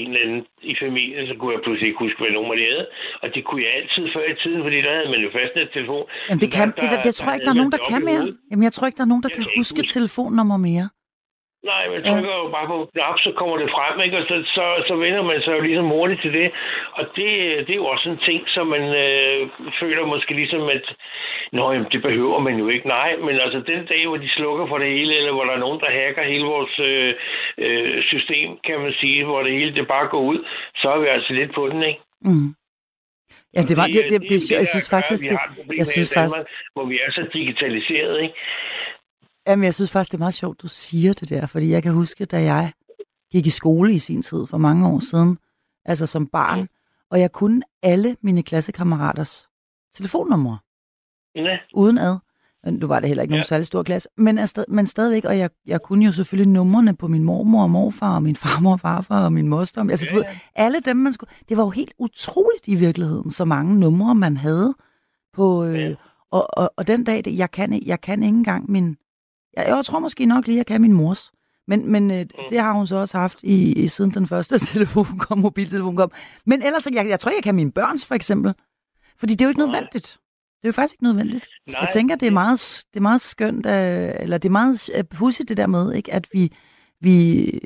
[0.00, 2.86] en eller anden i familien, så kunne jeg pludselig ikke huske, hvad nummer det havde.
[3.22, 6.04] Og det kunne jeg altid før i tiden, fordi der havde man jo fastnet telefon.
[6.28, 8.00] Jamen det, kan, der, det, der, det, tror jeg ikke, der er nogen, der kan
[8.10, 8.22] mere.
[8.50, 10.86] Jamen jeg tror ikke, der er nogen, der jeg kan huske telefonnummer mere.
[11.64, 14.18] Nej, man trykker jo bare på knap, så kommer det frem, ikke?
[14.18, 16.50] og så, så, så vender man sig jo ligesom hurtigt til det.
[16.92, 17.28] Og det,
[17.66, 19.48] det er jo også en ting, som man øh,
[19.80, 20.86] føler måske ligesom, at
[21.52, 22.88] Nå, jamen, det behøver man jo ikke.
[22.88, 25.64] Nej, men altså den dag, hvor de slukker for det hele, eller hvor der er
[25.66, 27.14] nogen, der hacker hele vores øh,
[27.58, 30.38] øh, system, kan man sige, hvor det hele det bare går ud,
[30.76, 32.00] så er vi altså lidt på den, ikke?
[32.20, 32.48] Mm.
[33.54, 35.38] Ja, det var det, det, det, det, jeg synes faktisk, det,
[35.76, 36.38] jeg synes faktisk,
[36.74, 38.34] hvor vi er så digitaliseret, ikke?
[39.46, 41.92] Jamen, jeg synes faktisk, det er meget sjovt, du siger det der, fordi jeg kan
[41.92, 42.72] huske, da jeg
[43.32, 45.38] gik i skole i sin tid for mange år siden,
[45.84, 46.68] altså som barn,
[47.10, 49.48] og jeg kunne alle mine klassekammeraters
[49.94, 50.58] telefonnumre.
[51.34, 51.58] Ja.
[51.74, 52.16] Uden ad.
[52.70, 53.46] Nu var det heller ikke nogen ja.
[53.46, 57.08] særlig stor klasse, men, er men stadigvæk, og jeg, jeg kunne jo selvfølgelig numrene på
[57.08, 59.80] min mormor og morfar, og min farmor og farfar, og min moster.
[59.90, 61.30] Altså, ja, du ved, alle dem, man skulle...
[61.48, 64.74] Det var jo helt utroligt i virkeligheden, så mange numre, man havde
[65.32, 65.64] på...
[65.64, 65.94] Øh, ja.
[66.30, 68.96] og, og, og den dag, jeg kan, jeg kan ikke engang min
[69.56, 71.32] jeg, jeg tror måske nok lige, at jeg kan min mors.
[71.68, 72.28] Men, men øh, mm.
[72.50, 76.12] det har hun så også haft i, i siden den første telefon kom, mobiltelefon kom.
[76.44, 78.54] Men ellers, jeg, jeg tror, jeg kan min børns for eksempel.
[79.16, 80.18] Fordi det er jo ikke nødvendigt.
[80.56, 81.46] Det er jo faktisk ikke nødvendigt.
[81.66, 81.80] Nej.
[81.80, 85.04] Jeg tænker, det er meget, det er meget skønt, øh, eller det er meget øh,
[85.04, 86.52] pudsigt det der med, ikke, at vi,
[87.00, 87.60] vi,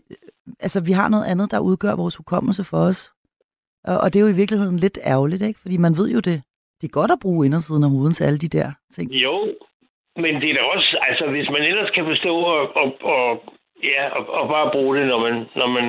[0.60, 3.12] altså, vi har noget andet, der udgør vores hukommelse for os.
[3.84, 5.60] Og, og det er jo i virkeligheden lidt ærgerligt, ikke?
[5.60, 6.42] fordi man ved jo det.
[6.80, 9.10] Det er godt at bruge indersiden af hovedet til alle de der ting.
[9.10, 9.54] Jo,
[10.22, 13.42] men det er da også, altså hvis man ellers kan forstå og, og, og
[13.82, 15.86] Ja, og, og bare bruge det, når man, når man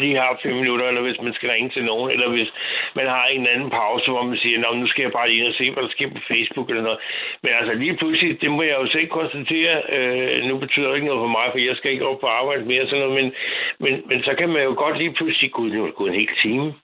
[0.00, 2.50] lige har fem minutter, eller hvis man skal ringe til nogen, eller hvis
[2.94, 5.54] man har en anden pause, hvor man siger, nu skal jeg bare lige ind og
[5.54, 6.98] se, hvad der sker på Facebook eller noget.
[7.42, 11.06] Men altså lige pludselig, det må jeg jo selv konstatere, øh, nu betyder det ikke
[11.06, 13.32] noget for mig, for jeg skal ikke op på arbejde mere, sådan noget, men,
[13.80, 15.62] men, men så kan man jo godt lige pludselig gå,
[15.98, 16.74] gå en hel time.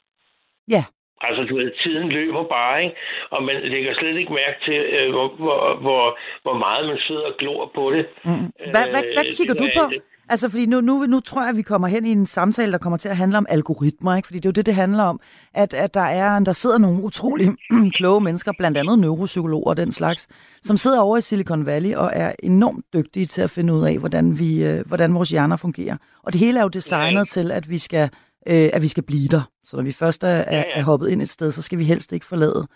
[0.69, 0.83] Ja.
[1.27, 2.97] Altså, du ved, tiden løber bare, ikke?
[3.31, 7.27] Og man lægger slet ikke mærke til, øh, hvor, hvor, hvor, hvor meget man sidder
[7.31, 8.05] og glor på det.
[8.25, 8.47] Mm.
[8.73, 9.85] Hvad, hvad, hvad øh, kigger det, du på?
[10.31, 12.79] Altså, fordi nu, nu, nu tror jeg, at vi kommer hen i en samtale, der
[12.79, 14.27] kommer til at handle om algoritmer, ikke?
[14.27, 15.21] Fordi det er jo det, det handler om,
[15.55, 17.49] at, at der, er, der sidder nogle utrolig
[17.97, 20.29] kloge mennesker, blandt andet neuropsykologer og den slags,
[20.63, 23.99] som sidder over i Silicon Valley og er enormt dygtige til at finde ud af,
[23.99, 25.97] hvordan, vi, øh, hvordan vores hjerner fungerer.
[26.23, 27.25] Og det hele er jo designet ja.
[27.25, 28.11] til, at vi skal
[28.47, 29.51] øh, at vi skal blive der.
[29.65, 30.63] Så når vi først er, ja, ja.
[30.75, 32.69] er hoppet ind et sted, så skal vi helst ikke forlade,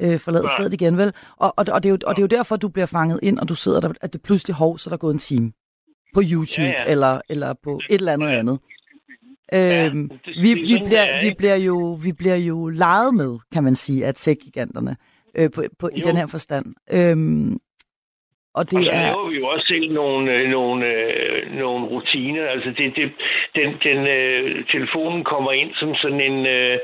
[0.00, 0.56] øh, forlade ja.
[0.56, 1.12] stedet igen, vel?
[1.36, 3.38] Og, og, og, det er jo, og det er jo derfor, du bliver fanget ind,
[3.38, 5.52] og du sidder der, at det pludselig hov, så der er gået en time
[6.14, 6.84] på YouTube, ja, ja.
[6.90, 8.58] Eller, eller på et eller andet andet.
[9.52, 13.74] Ja, øhm, vi, vi, bliver, vi, bliver jo, vi bliver jo leget med, kan man
[13.74, 14.96] sige, af tech-giganterne
[15.34, 16.66] øh, på, på, i den her forstand.
[16.92, 17.58] Øhm,
[18.58, 19.30] og, det og så laver er...
[19.30, 22.44] vi jo også selv nogle, øh, nogle, øh, nogle rutiner.
[22.54, 23.06] Altså det, det,
[23.54, 26.46] den, den øh, telefonen kommer ind som sådan en...
[26.46, 26.78] Øh,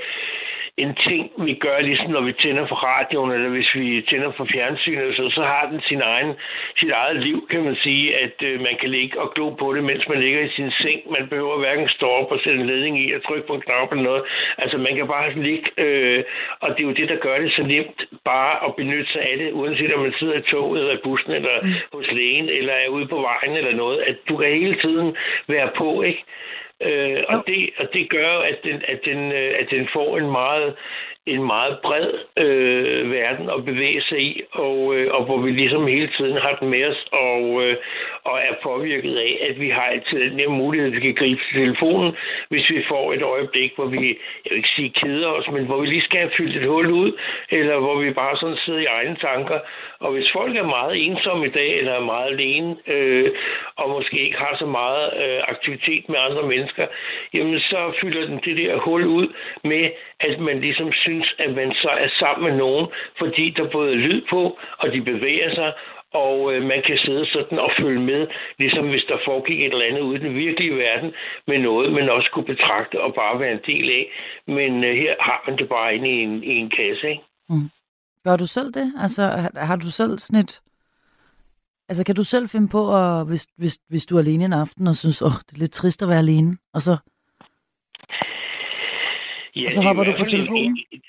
[0.77, 4.45] en ting, vi gør, ligesom når vi tænder for radioen, eller hvis vi tænder for
[4.53, 6.33] fjernsynet, så, så har den sin egen,
[6.79, 9.85] sit eget liv, kan man sige, at øh, man kan ligge og glo på det,
[9.85, 11.01] mens man ligger i sin seng.
[11.11, 13.93] Man behøver hverken stå op og sætte en ledning i og trykke på en knap
[13.93, 14.23] eller noget.
[14.59, 16.25] Altså, man kan bare ligge, øh,
[16.61, 19.39] og det er jo det, der gør det så nemt bare at benytte sig af
[19.39, 21.73] det, uanset om man sidder i toget eller i bussen eller mm.
[21.93, 25.17] hos lægen, eller er ude på vejen eller noget, at du kan hele tiden
[25.49, 26.25] være på, ikke?
[26.83, 30.31] Øh, og, det, og det gør, at den, at, den, øh, at den får en
[30.31, 30.77] meget
[31.27, 35.87] en meget bred øh, verden at bevæge sig i, og, øh, og hvor vi ligesom
[35.87, 37.77] hele tiden har den med os, og, øh,
[38.25, 41.41] og er påvirket af, at vi har altid den her mulighed, at vi kan gribe
[41.41, 42.17] til telefonen,
[42.49, 44.07] hvis vi får et øjeblik, hvor vi,
[44.45, 46.91] jeg vil ikke sige keder os, men hvor vi lige skal have fyldt et hul
[46.91, 47.13] ud,
[47.51, 49.59] eller hvor vi bare sådan sidder i egne tanker.
[50.01, 53.31] Og hvis folk er meget ensomme i dag, eller er meget alene, øh,
[53.77, 56.87] og måske ikke har så meget øh, aktivitet med andre mennesker,
[57.35, 59.29] jamen så fylder den det der hul ud
[59.65, 62.87] med, at man ligesom synes, at man så er sammen med nogen,
[63.19, 65.73] fordi der både er lyd på, og de bevæger sig,
[66.15, 68.27] og øh, man kan sidde sådan og følge med,
[68.59, 71.13] ligesom hvis der foregik et eller andet ude i den virkelige verden,
[71.47, 74.05] med noget, man også kunne betragte og bare være en del af.
[74.47, 77.23] Men øh, her har man det bare inde i en, i en kasse, ikke?
[77.49, 77.71] Mm.
[78.25, 78.87] Gør du selv det?
[79.05, 79.23] Altså,
[79.57, 80.61] har du selv sådan et...
[81.89, 84.87] Altså, kan du selv finde på, at, hvis, hvis, hvis du er alene en aften
[84.87, 86.97] og synes, åh, oh, det er lidt trist at være alene, og så,
[89.57, 90.79] ja, og så hopper du på telefonen?
[90.93, 91.01] En,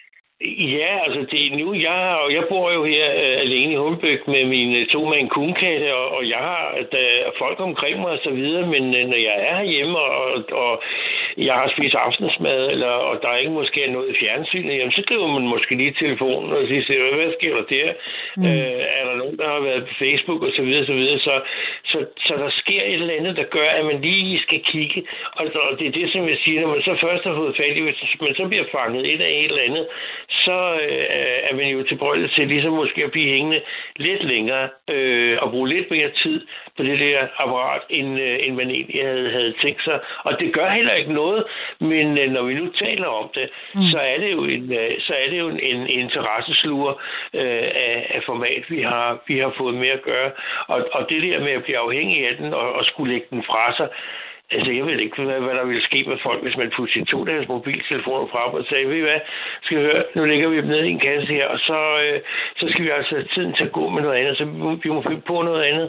[0.41, 4.85] Ja, altså det nu, jeg, jeg bor jo her uh, alene i Humlebæk med mine
[4.85, 8.29] to med en kunkatte, og, og jeg har der er folk omkring mig og så
[8.29, 10.83] videre, men uh, når jeg er herhjemme, og, og
[11.37, 15.01] jeg har spist aftensmad, eller, og der er ikke måske noget i fjernsynet, jamen så
[15.01, 17.93] skriver man måske lige telefonen og siger, hvad sker der der?
[18.37, 18.43] Mm.
[18.43, 21.19] Uh, er der nogen, der har været på Facebook og så videre, så videre.
[21.19, 21.35] Så,
[21.85, 25.45] så, så der sker et eller andet, der gør, at man lige skal kigge, og,
[25.69, 27.81] og det er det, som jeg siger, når man så først har fået fat i,
[27.81, 29.87] hvis man så bliver fanget et af et eller andet,
[30.29, 31.05] så øh,
[31.49, 33.61] er man jo tilbøjelig til ligesom måske at blive hængende
[33.95, 38.55] lidt længere øh, og bruge lidt mere tid på det der apparat, end, øh, end
[38.55, 39.99] man egentlig havde, havde tænkt sig.
[40.23, 41.43] Og det gør heller ikke noget,
[41.79, 43.81] men øh, når vi nu taler om det, mm.
[43.81, 46.93] så er det jo en, øh, så er det jo en, en interessesluger
[47.33, 50.31] øh, af, af format, vi har, vi har fået med at gøre.
[50.67, 53.43] Og, og det der med at blive afhængig af den og, og skulle lægge den
[53.43, 53.87] fra sig,
[54.53, 57.19] Altså, jeg ved ikke, hvad, hvad der ville ske med folk, hvis man pudsede to
[57.29, 59.19] deres mobiltelefoner frem og sagde, ved I hvad,
[59.63, 62.17] skal vi høre, nu ligger vi dem ned i en kasse her, og så, øh,
[62.59, 64.43] så skal vi altså have tiden til at gå med noget andet, så
[64.83, 65.87] vi må, finde på noget andet.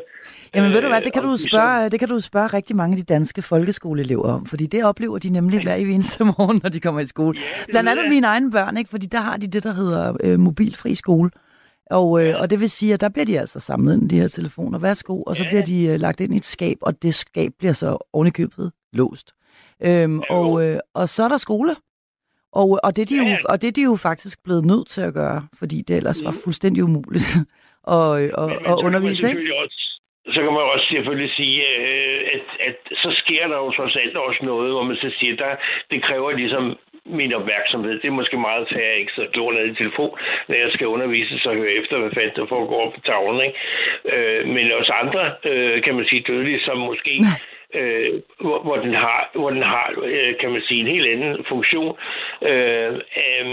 [0.54, 2.92] Jamen ved du hvad, det kan du, øh, spørge, det kan du spørge rigtig mange
[2.94, 6.80] af de danske folkeskoleelever om, fordi det oplever de nemlig hver eneste morgen, når de
[6.80, 7.34] kommer i skole.
[7.72, 8.90] Blandt andet mine egne børn, ikke?
[8.90, 11.30] fordi der har de det, der hedder øh, mobilfri skole.
[11.90, 14.28] Og, øh, og det vil sige, at der bliver de altså samlet ind, de her
[14.28, 14.78] telefoner.
[14.78, 15.22] Værsgo.
[15.22, 15.48] Og så ja.
[15.48, 19.32] bliver de øh, lagt ind i et skab, og det skab bliver så ovenikøbet låst.
[19.84, 21.74] Øhm, ja, og, øh, og så er der skole.
[22.52, 23.30] Og, og, det de ja.
[23.30, 26.20] jo, og det er de jo faktisk blevet nødt til at gøre, fordi det ellers
[26.20, 26.26] mm.
[26.26, 27.28] var fuldstændig umuligt
[27.96, 28.06] at,
[28.40, 29.28] og, men, men, at undervise.
[29.28, 29.56] Ikke?
[29.62, 29.80] Også,
[30.34, 34.16] så kan man også selvfølgelig sige, øh, at, at så sker der jo trods alt
[34.16, 35.58] også noget, hvor man så siger, at
[35.90, 36.64] det kræver ligesom
[37.08, 37.92] min opmærksomhed.
[38.00, 40.86] Det er måske meget at jeg ikke så glor ned i telefon, når jeg skal
[40.86, 43.40] undervise, så høre efter, hvad fanden der foregår på tavlen.
[43.46, 43.58] Ikke?
[44.14, 47.14] Øh, men også andre, øh, kan man sige, dødelige, som måske...
[47.74, 51.44] øh, hvor, hvor den har, hvor den har øh, kan man sige, en helt anden
[51.48, 51.96] funktion.
[52.50, 52.92] Øh,
[53.22, 53.46] øh,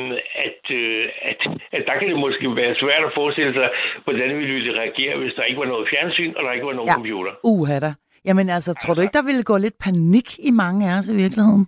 [0.48, 1.40] at, øh, at,
[1.72, 3.70] at der kan det måske være svært at forestille sig,
[4.04, 6.90] hvordan ville det reagere, hvis der ikke var noget fjernsyn, og der ikke var nogen
[6.90, 6.94] ja.
[6.94, 7.32] computer.
[7.44, 7.94] Uha da.
[8.26, 11.16] Jamen altså, tror du ikke, der ville gå lidt panik i mange af os i
[11.16, 11.68] virkeligheden?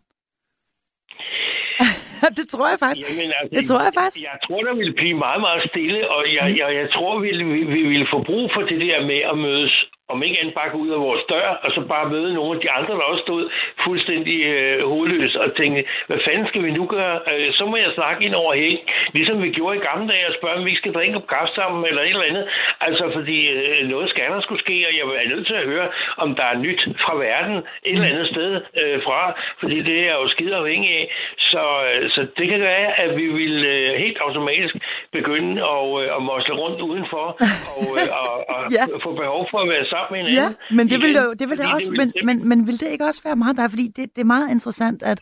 [2.39, 3.01] det tror jeg faktisk.
[3.09, 4.17] Jamen, altså, det tror jeg faktisk.
[4.23, 7.29] Jeg, jeg tror, der vil blive meget, meget stille, og jeg, jeg, jeg tror, vi,
[7.53, 9.73] vi, vi vil få brug for det der med at mødes
[10.09, 12.61] om ikke andet bare gå ud af vores dør, og så bare møde nogle af
[12.61, 13.49] de andre, der også stod
[13.85, 17.19] fuldstændig øh, hovedløs, og tænke, hvad fanden skal vi nu gøre?
[17.31, 18.79] Øh, så må jeg snakke ind over hæng,
[19.13, 21.85] ligesom vi gjorde i gamle dage, og spørge, om vi skal drikke op kaffe sammen,
[21.85, 22.45] eller et eller andet.
[22.81, 25.87] Altså, fordi øh, noget skal der skulle ske, og jeg er nødt til at høre,
[26.17, 29.21] om der er nyt fra verden, et eller andet sted øh, fra,
[29.59, 31.05] fordi det er jo skide afhængig af.
[31.37, 34.75] Så, øh, så det kan være, at vi vil øh, helt automatisk
[35.11, 37.25] begynde at, øh, at mosle rundt udenfor,
[37.77, 38.83] og, øh, og, og ja.
[39.03, 40.57] få behov for at være sammen med hinanden.
[40.69, 42.79] Ja, men det vil, jo, det vil det også, det vil men, men, men vil
[42.79, 43.67] det ikke også være meget der?
[43.67, 45.21] Fordi det, det er meget interessant, at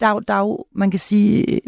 [0.00, 1.60] der, der er jo, man kan sige,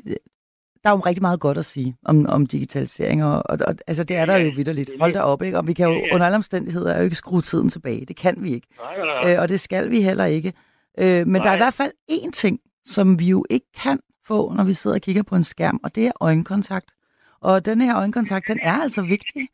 [0.83, 4.05] der er jo rigtig meget godt at sige om, om digitalisering, og, og, og altså
[4.05, 4.91] det er der jo vidderligt.
[5.01, 5.59] Hold da op, ikke?
[5.59, 8.07] Og vi kan jo under alle omstændigheder jo ikke skrue tiden tilbage.
[8.07, 8.67] Det kan vi ikke.
[8.79, 9.35] Nej, nej, nej.
[9.35, 10.53] Øh, og det skal vi heller ikke.
[10.99, 11.43] Øh, men nej.
[11.43, 14.73] der er i hvert fald én ting, som vi jo ikke kan få, når vi
[14.73, 16.95] sidder og kigger på en skærm, og det er øjenkontakt.
[17.41, 19.49] Og den her øjenkontakt, den er altså vigtig.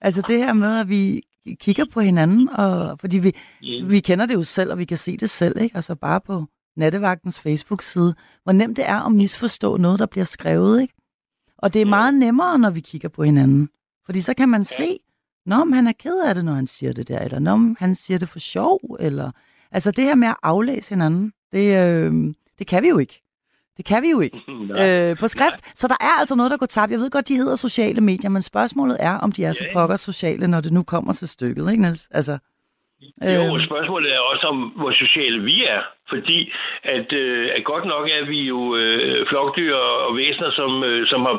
[0.00, 1.22] Altså det her med, at vi
[1.60, 3.90] kigger på hinanden, og, fordi vi, mm.
[3.90, 5.76] vi kender det jo selv, og vi kan se det selv, ikke?
[5.76, 6.44] Altså bare på
[6.76, 10.94] Nattevagtens Facebook-side, hvor nemt det er at misforstå noget, der bliver skrevet, ikke?
[11.58, 13.68] Og det er meget nemmere, når vi kigger på hinanden.
[14.06, 14.98] Fordi så kan man se,
[15.46, 18.18] når han er ked af det, når han siger det der, eller når han siger
[18.18, 19.30] det for sjov, eller...
[19.70, 23.23] Altså det her med at aflæse hinanden, det, øh, det kan vi jo ikke.
[23.76, 24.40] Det kan vi jo ikke
[25.10, 25.62] øh, på skrift.
[25.62, 25.72] Nej.
[25.74, 26.92] Så der er altså noget, der går tabt.
[26.92, 29.96] Jeg ved godt, de hedder sociale medier, men spørgsmålet er, om de er så pokker
[29.96, 32.08] sociale, når det nu kommer til stykket, ikke Niels?
[32.10, 32.38] Altså.
[33.36, 35.82] Jo, spørgsmålet er også om, hvor sociale vi er.
[36.08, 36.52] Fordi
[36.82, 41.20] at, øh, at godt nok er vi jo øh, flokdyr og væsener, som, øh, som
[41.22, 41.36] har,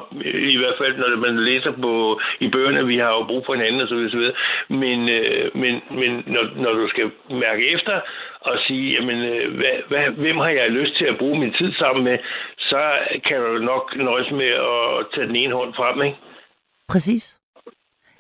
[0.54, 3.82] i hvert fald når man læser på i bøgerne, vi har jo brug for hinanden
[3.82, 4.34] og så videre.
[4.70, 8.02] Men, øh, men, men når, når du skal mærke efter,
[8.42, 11.74] og sige, jamen, øh, hvad, hvad, hvem har jeg lyst til at bruge min tid
[11.74, 12.18] sammen med,
[12.60, 12.84] så
[13.28, 16.18] kan du nok nøjes med at tage den ene hånd frem, ikke?
[16.90, 17.40] Præcis.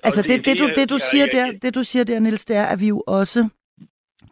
[0.05, 2.55] Altså det, det, det, du, det, du siger der, det du siger der, Niels, det
[2.55, 3.49] er, at vi jo også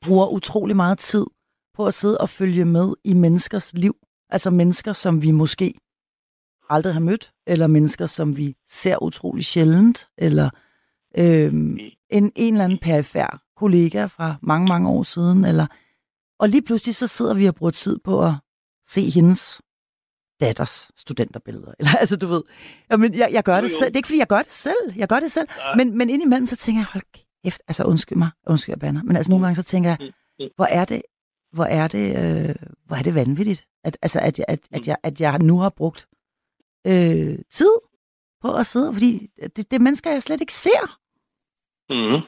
[0.05, 1.25] bruger utrolig meget tid
[1.73, 3.95] på at sidde og følge med i menneskers liv.
[4.29, 5.73] Altså mennesker, som vi måske
[6.69, 10.49] aldrig har mødt, eller mennesker, som vi ser utrolig sjældent, eller
[11.17, 11.77] øhm,
[12.09, 15.67] en, en eller anden perifær kollega fra mange, mange år siden, eller
[16.39, 18.33] og lige pludselig så sidder vi og bruger tid på at
[18.85, 19.61] se hendes
[20.45, 21.73] datters studenterbilleder.
[21.79, 22.43] Eller, altså, du ved,
[22.91, 23.87] jamen, jeg, jeg gør det selv.
[23.87, 24.93] Det er ikke, fordi jeg gør det selv.
[24.95, 25.47] Jeg gør det selv.
[25.57, 25.75] Ja.
[25.75, 27.03] Men, men indimellem, så tænker jeg, hold
[27.43, 30.05] kæft, altså undskyld mig, undskyld jeg banner, men altså nogle gange, så tænker jeg, mm,
[30.39, 30.49] mm.
[30.55, 31.01] hvor er det,
[31.51, 34.97] hvor er det, øh, hvor er det vanvittigt, at, altså, at, jeg, at, at, jeg,
[35.03, 36.07] at jeg nu har brugt
[36.87, 37.71] øh, tid
[38.41, 40.99] på at sidde, fordi det, det er mennesker, jeg slet ikke ser.
[41.89, 42.23] Mm.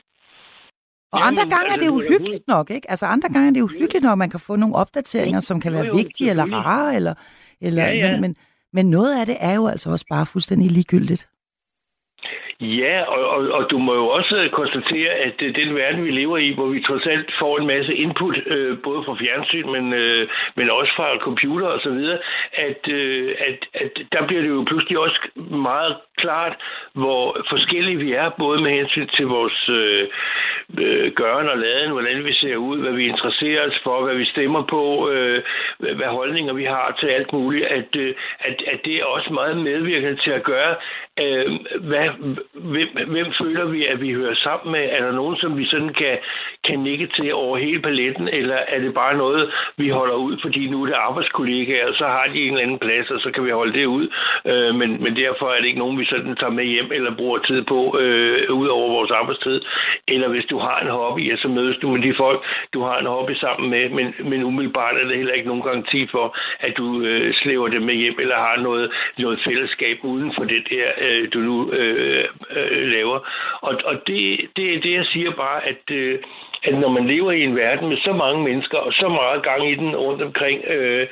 [1.11, 2.91] Og Jamen, andre gange er det jo altså, hyggeligt nok, ikke?
[2.91, 5.61] Altså andre gange er det jo hyggeligt nok, at man kan få nogle opdateringer, som
[5.61, 7.13] kan være vigtige eller rare, eller,
[7.61, 8.11] eller, ja, ja.
[8.11, 8.35] Men, men,
[8.73, 11.27] men noget af det er jo altså også bare fuldstændig ligegyldigt.
[12.61, 16.37] Ja, og, og, og du må jo også konstatere, at det, den verden, vi lever
[16.37, 20.27] i, hvor vi trods alt får en masse input, øh, både fra fjernsyn, men, øh,
[20.55, 22.19] men også fra computer og så videre,
[22.53, 25.19] at, øh, at, at der bliver det jo pludselig også
[25.51, 26.55] meget klart,
[26.93, 30.07] hvor forskellige vi er, både med hensyn til vores øh,
[30.79, 34.25] øh, gøren og laden, hvordan vi ser ud, hvad vi interesserer os for, hvad vi
[34.25, 35.43] stemmer på, øh,
[35.77, 39.57] hvad holdninger vi har til alt muligt, at, øh, at, at det er også meget
[39.57, 40.75] medvirkende til at gøre,
[41.23, 41.51] øh,
[41.81, 42.07] hvad,
[42.53, 44.89] hvem, hvem føler vi, at vi hører sammen med?
[44.91, 46.17] Er der nogen, som vi sådan kan,
[46.67, 50.67] kan nikke til over hele paletten, eller er det bare noget, vi holder ud, fordi
[50.67, 53.45] nu er det arbejdskollegaer, og så har de en eller anden plads, og så kan
[53.45, 54.07] vi holde det ud.
[54.45, 57.39] Øh, men, men derfor er det ikke nogen, vi sådan tager med hjem eller bruger
[57.39, 59.61] tid på, øh, ud over vores arbejdstid.
[60.07, 62.97] Eller hvis du har en hobby, ja, så mødes du med de folk, du har
[62.99, 66.77] en hobby sammen med, men, men umiddelbart er det heller ikke nogen garanti for, at
[66.77, 71.04] du øh, slæver det med hjem, eller har noget, noget fællesskab uden for det der,
[71.05, 73.19] øh, du nu øh, øh, laver.
[73.61, 74.21] Og, og det,
[74.55, 76.19] det er det, jeg siger bare, at, øh,
[76.63, 79.71] at når man lever i en verden med så mange mennesker, og så meget gang
[79.71, 81.07] i den rundt omkring, øh, øh,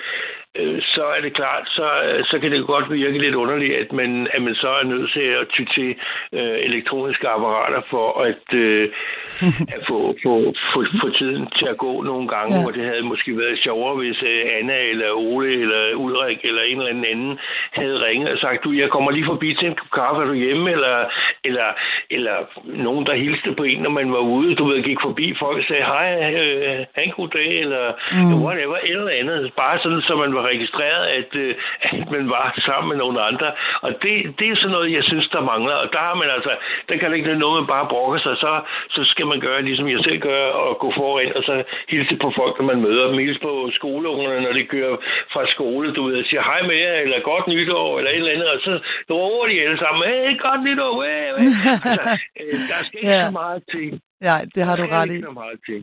[0.95, 1.87] så er det klart, så,
[2.25, 5.27] så kan det godt virke lidt underligt, at man, at man så er nødt til
[5.39, 5.95] at ty til
[6.33, 8.89] øh, elektroniske apparater for at, øh,
[9.75, 12.61] at få, få, få, få tiden til at gå nogle gange, ja.
[12.61, 16.77] hvor det havde måske været sjovere, hvis øh, Anna eller Ole eller Ulrik eller en
[16.77, 17.39] eller anden anden
[17.71, 20.71] havde ringet og sagt, du, jeg kommer lige forbi til en kaffe, er du hjemme?
[20.71, 20.95] Eller,
[21.43, 21.67] eller,
[22.09, 22.35] eller
[22.65, 25.83] nogen, der hilste på en, når man var ude, du ved, gik forbi, folk sagde,
[25.83, 26.09] hej,
[26.41, 28.43] øh, en god dag, eller mm.
[28.43, 29.53] whatever, eller andet.
[29.57, 33.51] Bare sådan, så man var registreret, at, øh, at man var sammen med nogle andre.
[33.86, 35.75] Og det, det er sådan noget, jeg synes, der mangler.
[35.84, 36.53] Og der har man altså,
[36.89, 38.36] der kan ikke noget, man bare brokker sig.
[38.38, 38.51] Så,
[38.95, 42.29] så skal man gøre, ligesom jeg selv gør, og gå foran, og så hilse på
[42.39, 43.17] folk, når man møder dem.
[43.17, 44.95] Hilse på skoleungerne, når de kører
[45.34, 48.32] fra skole, du ved, og siger hej med jer, eller godt nytår, eller et eller
[48.32, 48.73] andet, og så
[49.12, 51.53] råber de alle sammen, hey, godt nytår, hey, hey.
[51.84, 52.10] Altså,
[52.41, 53.25] øh, der skal ikke ja.
[53.25, 54.01] så meget til.
[54.27, 55.19] Ja, det har du ret i.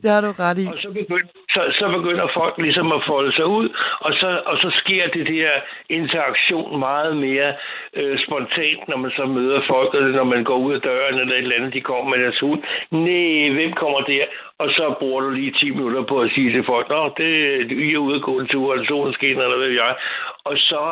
[0.02, 0.66] Det har du ret i.
[0.72, 3.68] Og så begynder, så, så begynder folk ligesom at folde sig ud,
[4.06, 5.50] og så, og så sker det der
[5.88, 7.48] interaktion meget mere
[7.98, 11.34] øh, spontant, når man så møder folk, eller når man går ud af døren, eller
[11.34, 12.60] et eller andet, de kommer med deres hund.
[12.90, 14.24] Nej, hvem kommer der?
[14.62, 17.30] Og så bruger du lige 10 minutter på at sige til folk, Nå, det,
[17.88, 19.92] I er ude at gå en tur, eller solen skinner, eller hvad jeg.
[20.44, 20.82] Og så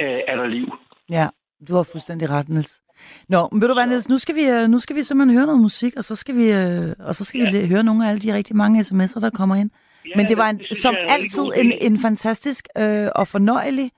[0.00, 0.68] øh, er der liv.
[1.10, 1.26] Ja,
[1.68, 2.85] du har fuldstændig ret, Niels.
[3.28, 5.46] Nå, men ved du hvad, Niels, nu skal, vi, øh, nu skal vi simpelthen høre
[5.46, 7.50] noget musik, og så skal vi, øh, og så skal ja.
[7.50, 9.70] vi høre nogle af alle de rigtig mange sms'er, der kommer ind.
[10.06, 13.90] Ja, men det var en, det, som altid en, en fantastisk øh, og fornøjelig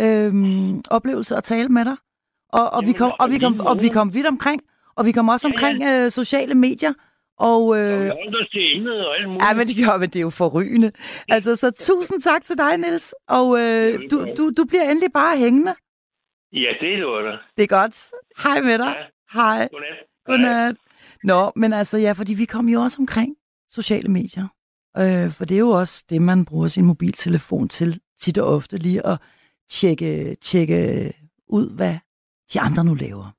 [0.00, 0.32] øh,
[0.90, 1.96] oplevelse at tale med dig.
[2.52, 4.62] Og, og, Jamen, vi kom, og, vi kom, og vi kom vidt omkring,
[4.96, 6.04] og vi kom også omkring ja, ja.
[6.04, 6.92] Øh, sociale medier.
[7.38, 8.10] Og, øh,
[9.42, 10.92] Ja, men det, gør, men det er jo forrygende.
[11.28, 13.14] Altså, så tusind tak til dig, Niels.
[13.28, 15.74] Og øh, du, du, du bliver endelig bare hængende.
[16.56, 17.38] Ja, det er det.
[17.56, 18.10] Det er godt.
[18.42, 18.96] Hej med dig.
[18.98, 19.38] Ja.
[19.40, 19.68] Hej.
[19.72, 19.96] Godnat.
[20.26, 20.76] Godnat.
[21.24, 23.36] Nå, men altså ja, fordi vi kom jo også omkring
[23.70, 24.48] sociale medier.
[24.98, 28.76] Øh, for det er jo også det, man bruger sin mobiltelefon til tit og ofte
[28.76, 29.18] lige at
[29.70, 31.12] tjekke, tjekke
[31.48, 31.96] ud, hvad
[32.52, 33.30] de andre nu laver.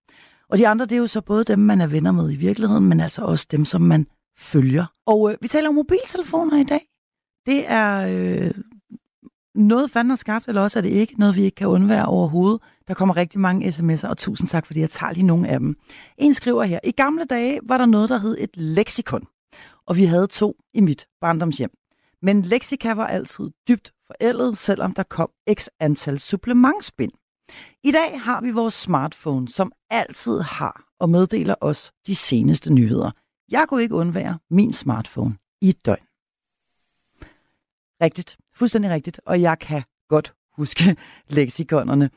[0.50, 2.86] Og de andre, det er jo så både dem, man er venner med i virkeligheden,
[2.90, 4.86] men altså også dem, som man følger.
[5.06, 6.82] Og øh, vi taler om mobiltelefoner i dag.
[7.46, 8.52] Det er øh,
[9.56, 12.62] noget fanden har skabt, eller også er det ikke noget, vi ikke kan undvære overhovedet.
[12.88, 15.76] Der kommer rigtig mange sms'er, og tusind tak, fordi jeg tager lige nogle af dem.
[16.18, 19.28] En skriver her, i gamle dage var der noget, der hed et leksikon,
[19.86, 21.72] og vi havde to i mit barndomshjem.
[22.22, 27.12] Men leksika var altid dybt forældet, selvom der kom x antal supplementspind.
[27.84, 33.12] I dag har vi vores smartphone, som altid har og meddeler os de seneste nyheder.
[33.52, 36.04] Jeg kunne ikke undvære min smartphone i et døgn.
[38.02, 38.38] Rigtigt.
[38.56, 39.20] Fuldstændig rigtigt.
[39.26, 40.96] Og jeg kan godt huske
[41.38, 42.10] leksikonerne.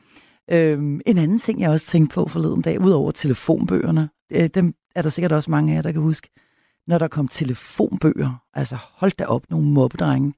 [0.51, 5.01] Øhm, en anden ting, jeg også tænkte på forleden dag, udover telefonbøgerne, øh, dem er
[5.01, 6.29] der sikkert også mange af jer, der kan huske,
[6.87, 8.43] når der kom telefonbøger.
[8.53, 10.33] Altså hold da op, nogle mobbedrenge.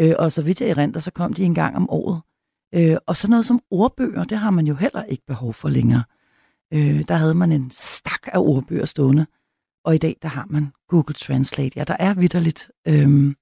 [0.00, 2.20] Øh, og så vidt jeg erindrer, så kom de en gang om året.
[2.74, 6.04] Øh, og så noget som ordbøger, det har man jo heller ikke behov for længere.
[6.74, 9.26] Øh, der havde man en stak af ordbøger stående,
[9.84, 11.72] og i dag der har man Google Translate.
[11.76, 12.70] Ja, der er vidderligt.
[12.88, 13.34] Øh,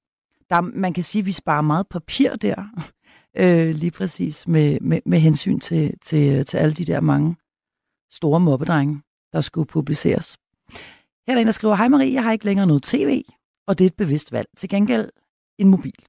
[0.51, 2.65] der, man kan sige, at vi sparer meget papir der,
[3.37, 7.37] øh, lige præcis med, med, med hensyn til, til, til alle de der mange
[8.13, 9.03] store mobbedrenge,
[9.33, 10.39] der skulle publiceres.
[11.27, 13.23] Her er der en, der skriver, Hej Marie, jeg har ikke længere noget tv,
[13.67, 14.49] og det er et bevidst valg.
[14.57, 15.11] Til gengæld
[15.59, 16.05] en mobil.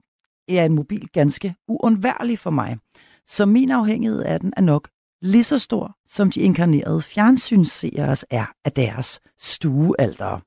[0.48, 2.78] Er en mobil ganske uundværlig for mig.
[3.26, 4.90] Så min afhængighed af den er nok
[5.22, 10.42] lige så stor, som de inkarnerede fjernsynsseeres er af deres stuealdere.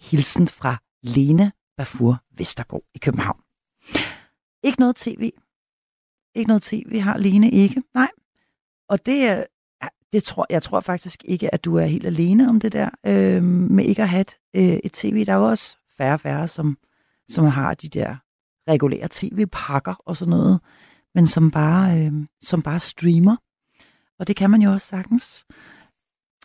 [0.00, 3.40] Hilsen fra Lene Bafur Vestergaard i København.
[4.62, 5.30] Ikke noget tv.
[6.34, 7.82] Ikke noget tv har Lene ikke.
[7.94, 8.08] Nej.
[8.88, 9.44] Og det er,
[10.12, 13.42] det tror, jeg tror faktisk ikke, at du er helt alene om det der øh,
[13.42, 15.24] med ikke at have et, øh, et tv.
[15.26, 16.78] Der er jo også færre og færre, som,
[17.28, 18.16] som har de der
[18.68, 20.60] regulære tv-pakker og sådan noget,
[21.14, 22.12] men som bare, øh,
[22.42, 23.36] som bare streamer.
[24.18, 25.44] Og det kan man jo også sagtens.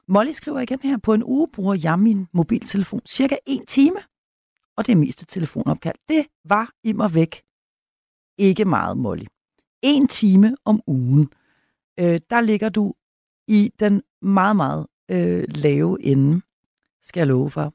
[0.07, 3.99] Molly skriver igen her, på en uge bruger jeg min mobiltelefon cirka en time,
[4.77, 5.95] og det er mest et telefonopkald.
[6.09, 7.43] Det var i mig væk.
[8.37, 9.25] Ikke meget, Molly.
[9.81, 11.29] En time om ugen.
[11.99, 12.93] Øh, der ligger du
[13.47, 16.41] i den meget, meget øh, lave ende,
[17.03, 17.73] skal jeg love for.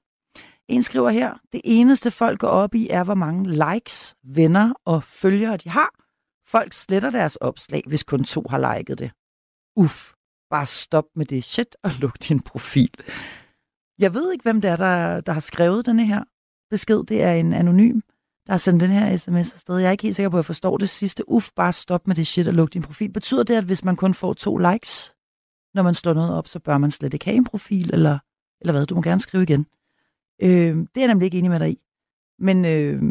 [0.69, 5.03] En skriver her, det eneste folk går op i er, hvor mange likes, venner og
[5.05, 5.91] følgere de har.
[6.47, 9.11] Folk sletter deres opslag, hvis kun to har liket det.
[9.77, 10.13] Uff,
[10.51, 12.91] bare stop med det shit og luk din profil.
[13.99, 16.25] Jeg ved ikke, hvem det er, der, der har skrevet denne her
[16.71, 17.05] besked.
[17.05, 18.01] Det er en anonym,
[18.47, 19.77] der har sendt den her sms afsted.
[19.77, 21.29] Jeg er ikke helt sikker på, at jeg forstår det sidste.
[21.29, 23.13] Uff, bare stop med det shit og luk din profil.
[23.13, 25.15] Betyder det, at hvis man kun får to likes,
[25.75, 28.19] når man slår noget op, så bør man slet ikke have en profil, eller,
[28.61, 28.87] eller hvad?
[28.87, 29.67] Du må gerne skrive igen.
[30.43, 31.79] Øh, det er jeg nemlig ikke enig med dig i.
[32.39, 33.03] Men, øh,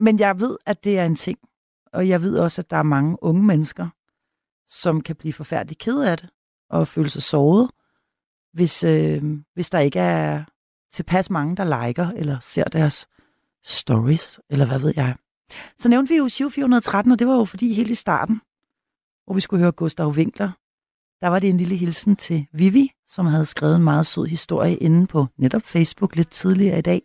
[0.00, 1.38] men jeg ved, at det er en ting.
[1.92, 3.88] Og jeg ved også, at der er mange unge mennesker,
[4.68, 6.28] som kan blive forfærdeligt ked af det,
[6.70, 7.70] og føle sig såret,
[8.52, 10.44] hvis, øh, hvis der ikke er
[10.92, 13.06] tilpas mange, der liker eller ser deres
[13.64, 15.16] stories, eller hvad ved jeg.
[15.78, 18.40] Så nævnte vi jo 7413, og det var jo fordi helt i starten,
[19.24, 20.50] hvor vi skulle høre Gustav Winkler,
[21.20, 24.76] der var det en lille hilsen til Vivi, som havde skrevet en meget sød historie
[24.76, 27.02] inde på netop Facebook lidt tidligere i dag,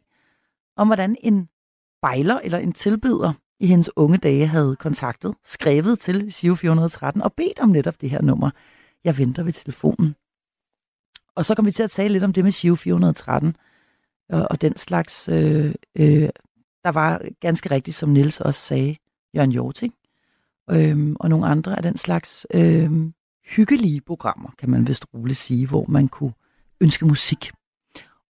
[0.78, 1.49] om hvordan en
[2.01, 7.34] bejler eller en tilbyder i hendes unge dage havde kontaktet, skrevet til SIV 413 og
[7.34, 8.49] bedt om netop det her nummer.
[9.03, 10.16] Jeg venter ved telefonen.
[11.36, 13.55] Og så kom vi til at tale lidt om det med SIV 413
[14.30, 15.30] og, og den slags.
[15.30, 16.30] Øh, øh,
[16.84, 18.95] der var ganske rigtigt, som Nils også sagde,
[19.36, 19.93] Jørgen Jorting,
[20.71, 23.13] øhm, og nogle andre af den slags øhm,
[23.45, 26.34] hyggelige programmer, kan man vist roligt sige, hvor man kunne
[26.82, 27.51] ønske musik.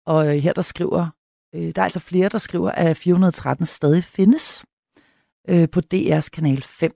[0.07, 1.09] Og øh, her der skriver,
[1.55, 4.65] øh, der er altså flere, der skriver, at 413 stadig findes
[5.49, 6.93] øh, på DR's kanal 5.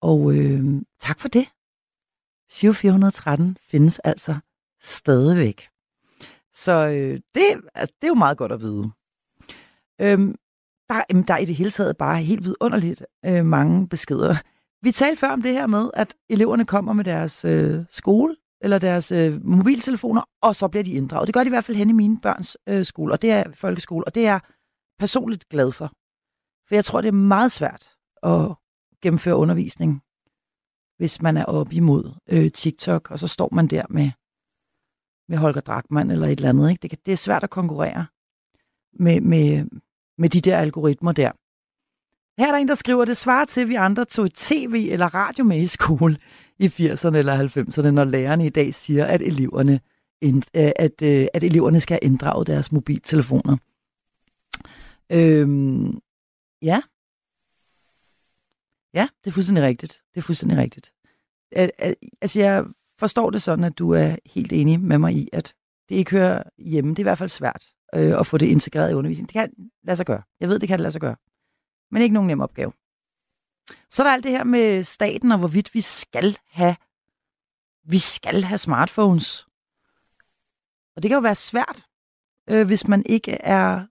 [0.00, 1.48] Og øh, tak for det.
[2.50, 4.36] Siv 413 findes altså
[4.80, 5.68] stadigvæk.
[6.52, 7.42] Så øh, det,
[7.74, 8.90] altså, det er jo meget godt at vide.
[10.00, 10.34] Øhm,
[10.88, 14.36] der, jamen, der er i det hele taget bare helt vidunderligt øh, mange beskeder.
[14.82, 18.78] Vi talte før om det her med, at eleverne kommer med deres øh, skole eller
[18.78, 21.26] deres øh, mobiltelefoner, og så bliver de inddraget.
[21.26, 23.44] Det gør de i hvert fald hen i mine børns øh, skole, og det er
[23.54, 24.38] folkeskole, og det er
[24.98, 25.86] personligt glad for.
[26.68, 27.90] For jeg tror, det er meget svært
[28.22, 28.54] at
[29.02, 30.02] gennemføre undervisning,
[30.98, 34.10] hvis man er oppe imod øh, TikTok, og så står man der med,
[35.28, 36.70] med Holger Drachmann eller et eller andet.
[36.70, 36.88] Ikke?
[36.88, 38.06] Det, det er svært at konkurrere
[38.92, 39.64] med, med,
[40.18, 41.30] med de der algoritmer der.
[42.38, 44.88] Her er der en, der skriver, det svarer til, at vi andre tog et tv
[44.92, 46.18] eller radio med i skole
[46.58, 49.80] i 80'erne eller 90'erne, når lærerne i dag siger, at eleverne,
[50.24, 50.42] øh,
[50.76, 53.56] at, øh, at eleverne skal inddrage deres mobiltelefoner.
[55.12, 56.00] Øhm,
[56.62, 56.82] ja.
[58.94, 60.02] Ja, det er fuldstændig rigtigt.
[60.14, 60.92] Det er fuldstændig rigtigt.
[61.52, 62.64] Altså, jeg
[62.98, 65.54] forstår det sådan, at du er helt enig med mig i, at
[65.88, 66.90] det ikke hører hjemme.
[66.90, 69.26] Det er i hvert fald svært øh, at få det integreret i undervisningen.
[69.26, 70.22] Det kan lade sig gøre.
[70.40, 71.16] Jeg ved, det kan lade sig gøre
[71.90, 72.72] men ikke nogen nem opgave.
[73.90, 76.76] Så er der alt det her med staten, og hvorvidt vi skal have,
[77.84, 79.46] vi skal have smartphones.
[80.96, 81.86] Og det kan jo være svært,
[82.50, 83.86] øh, hvis man ikke er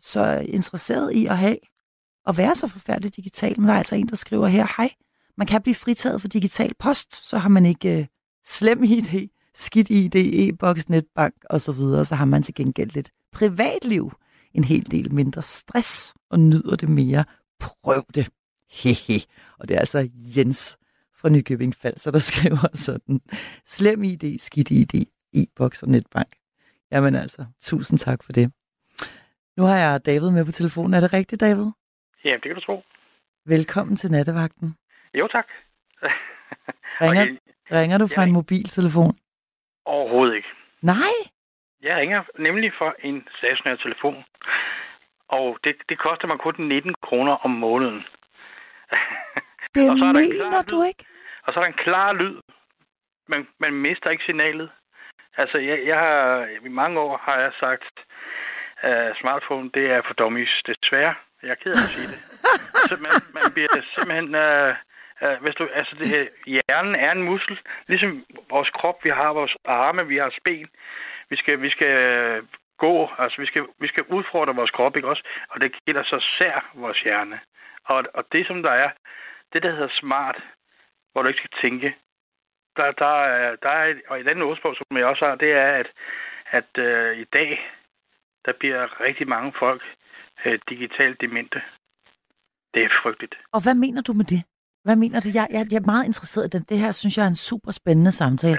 [0.00, 1.58] så interesseret i at have
[2.26, 3.60] at være så forfærdeligt digital.
[3.60, 4.94] Men der er altså en, der skriver her, hej,
[5.36, 8.06] man kan blive fritaget for digital post, så har man ikke øh,
[8.46, 14.12] slem ID, skidt ID, e-boks, netbank osv., så, så har man til gengæld lidt privatliv,
[14.54, 17.24] en hel del mindre stress og nyder det mere
[17.60, 18.28] prøv det.
[18.70, 19.20] Hehe.
[19.58, 20.78] Og det er altså Jens
[21.14, 23.20] fra Nykøbing Falser, der skriver sådan.
[23.64, 26.36] Slem ID, skidt ID, e-boks og netbank.
[26.92, 28.52] Jamen altså, tusind tak for det.
[29.56, 30.94] Nu har jeg David med på telefonen.
[30.94, 31.66] Er det rigtigt, David?
[32.24, 32.82] Ja, det kan du tro.
[33.46, 34.74] Velkommen til nattevagten.
[35.14, 35.46] Jo, tak.
[37.00, 37.36] ringer, okay.
[37.72, 39.16] ringer du fra en mobiltelefon?
[39.84, 40.48] Overhovedet ikke.
[40.82, 41.16] Nej?
[41.82, 44.24] Jeg ringer nemlig fra en stationær telefon.
[45.28, 48.04] Og det, det koster mig kun 19 kroner om måneden.
[49.74, 51.04] Det og så er der mener du ikke?
[51.42, 52.40] Og så er der en klar lyd.
[53.28, 54.70] Man, man mister ikke signalet.
[55.36, 58.04] Altså, jeg, jeg har, i mange år har jeg sagt,
[58.80, 61.14] at smartphone, det er for dummies, desværre.
[61.42, 62.20] Jeg er ked af at sige det.
[62.90, 64.74] så man, man bliver simpelthen uh,
[65.22, 67.58] Uh, hvis du, altså, det her, hjernen er en muskel.
[67.88, 70.68] Ligesom vores krop, vi har vores arme, vi har ben.
[71.30, 71.94] Vi skal, vi skal
[72.78, 75.24] gå, altså vi skal, vi skal udfordre vores krop, ikke også?
[75.50, 77.40] Og det gælder så sær vores hjerne.
[77.84, 78.90] Og, og det, som der er,
[79.52, 80.38] det der hedder smart,
[81.12, 81.88] hvor du ikke skal tænke,
[82.76, 85.72] der, der, er, der er, og i den ordsprog, som jeg også har, det er,
[85.80, 85.88] at,
[86.50, 87.70] at øh, i dag,
[88.44, 89.82] der bliver rigtig mange folk
[90.44, 91.62] øh, digitalt demente.
[92.74, 93.34] Det er frygteligt.
[93.52, 94.42] Og hvad mener du med det?
[94.84, 95.28] Hvad mener du?
[95.34, 96.68] Jeg, jeg, jeg er meget interesseret i det.
[96.68, 98.58] Det her synes jeg er en super spændende samtale.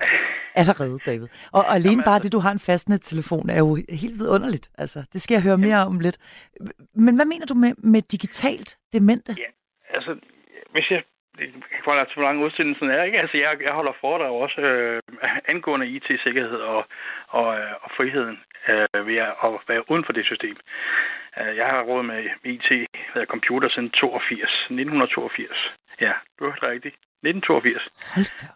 [0.56, 1.28] Allerede, David.
[1.54, 2.28] Og, og alene Jamen, bare altså...
[2.28, 4.72] det, du har en fastnet-telefon, er jo helt vidunderligt.
[4.78, 6.18] Altså, det skal jeg høre mere om lidt.
[6.96, 9.36] Men hvad mener du med, med digitalt demente?
[9.38, 9.50] Ja,
[9.98, 10.16] altså,
[10.74, 11.04] hvis jeg
[11.40, 13.20] jeg får altså, hvor lang udsendelsen er, ikke?
[13.20, 15.02] Altså, jeg, jeg holder foredrag også øh,
[15.48, 16.86] angående IT-sikkerhed og,
[17.28, 18.40] og, øh, og friheden
[18.70, 20.58] øh, ved at, at være uden for det system.
[21.40, 22.70] Øh, jeg har råd med IT,
[23.14, 25.74] eller computer, siden 82, 1982.
[26.02, 26.96] Ja, du har rigtigt.
[27.24, 27.92] 1982.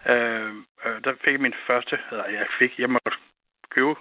[0.10, 0.50] Øh,
[0.86, 3.18] øh, der fik jeg min første, eller jeg fik, jeg måtte
[3.70, 3.96] købe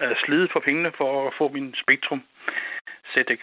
[0.00, 2.22] øh, slide for pengene for at få min Spektrum
[3.12, 3.42] ZX.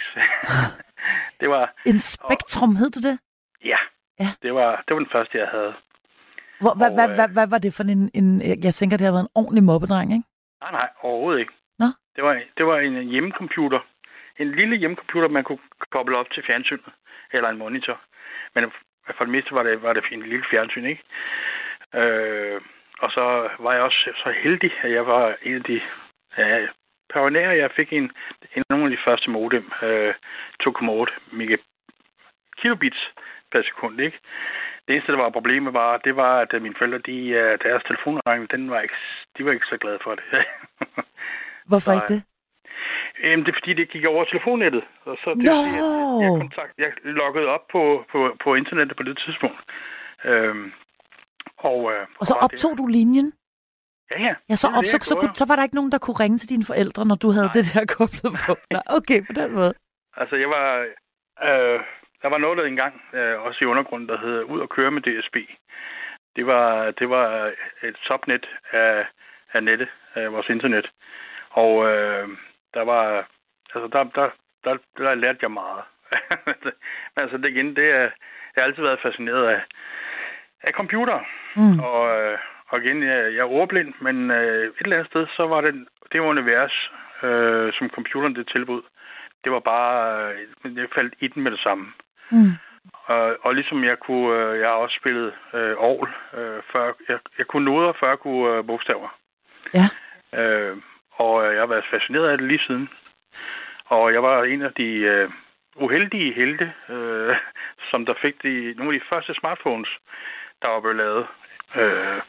[1.41, 1.73] det var...
[1.85, 3.19] En Spektrum, og, hed det det?
[3.63, 3.77] Ja,
[4.19, 4.29] Ja.
[4.41, 5.73] Det var, det var den første, jeg havde.
[6.61, 8.27] Hvor, hvad, hvad, øh, hvad, hvad var det for en, en...
[8.63, 10.27] Jeg tænker, det har været en ordentlig mobbedreng, ikke?
[10.61, 11.53] Nej, nej, overhovedet ikke.
[11.79, 11.87] Nå?
[12.15, 13.79] Det var, det var en hjemmecomputer.
[14.39, 16.91] En lille hjemmecomputer, man kunne koble op til fjernsynet.
[17.33, 18.01] Eller en monitor.
[18.55, 18.63] Men
[19.15, 21.03] for det meste var det, var det en lille fjernsyn, ikke?
[21.95, 22.61] Øh,
[22.99, 25.81] og så var jeg også så heldig, at jeg var en af de
[26.37, 26.67] ja,
[27.13, 27.51] pionerer.
[27.51, 28.11] Jeg fik en,
[28.55, 30.13] en af de første modem, øh,
[30.63, 31.57] 2,8
[32.57, 33.11] kilobits
[33.51, 34.19] per sekund, ikke?
[34.87, 38.51] Det eneste, der var problemet, var, det var, at mine forældre, de, øh, deres telefonregning,
[38.51, 38.95] den var ikke,
[39.37, 40.23] de var ikke så glade for det.
[41.69, 42.23] Hvorfor så, ikke det?
[43.23, 44.83] Jamen, det er fordi, det gik over telefonnettet.
[45.05, 45.57] Og så det, no!
[45.77, 45.83] jeg,
[46.23, 49.59] jeg, kontakt, jeg loggede op på, på, på internettet på det tidspunkt.
[50.25, 50.71] Øhm,
[51.57, 52.77] og, øh, og så optog det.
[52.77, 53.33] du linjen?
[54.11, 54.33] Ja, ja.
[54.49, 56.49] Ja, så, op, så, så, kunne, så var der ikke nogen, der kunne ringe til
[56.49, 57.53] dine forældre, når du havde Nej.
[57.57, 58.55] det der koblet på?
[58.71, 59.73] Nej, okay, på den måde.
[60.17, 60.67] Altså, jeg var...
[61.43, 61.79] Øh,
[62.21, 65.01] der var noget der engang, øh, også i undergrunden, der hed Ud og køre med
[65.01, 65.35] DSB.
[66.35, 67.53] Det var, det var
[67.83, 69.05] et subnet af,
[69.53, 70.89] af nettet, af vores internet.
[71.49, 72.27] Og øh,
[72.77, 73.03] der var,
[73.75, 74.29] altså der, der,
[74.63, 75.83] der, der lærte jeg meget.
[76.45, 76.55] Men
[77.21, 78.07] altså det igen, det er,
[78.53, 79.61] jeg har altid været fascineret af,
[80.63, 81.19] af computer.
[81.55, 81.79] Mm.
[81.79, 82.37] Og, øh,
[82.69, 85.87] og igen, jeg, jeg er ordblind, men øh, et eller andet sted, så var det
[86.11, 86.91] det univers,
[87.23, 88.81] øh, som computeren det tilbud.
[89.43, 89.93] Det var bare,
[90.65, 91.85] øh, jeg faldt i den med det samme.
[92.31, 92.51] Mm.
[92.93, 97.19] Og, og ligesom jeg kunne, øh, jeg har også spillet øh, Aarhus, øh, før, jeg,
[97.37, 99.09] jeg kunne noder, før jeg kunne øh, bogstaver.
[99.73, 99.87] Ja.
[100.39, 100.77] Øh,
[101.23, 102.89] og jeg har været fascineret af det lige siden.
[103.85, 105.29] Og jeg var en af de øh,
[105.75, 107.35] uheldige helte, øh,
[107.89, 109.89] som der fik de, nogle af de første smartphones,
[110.61, 111.27] der var blevet lavet.
[111.75, 112.21] Øh,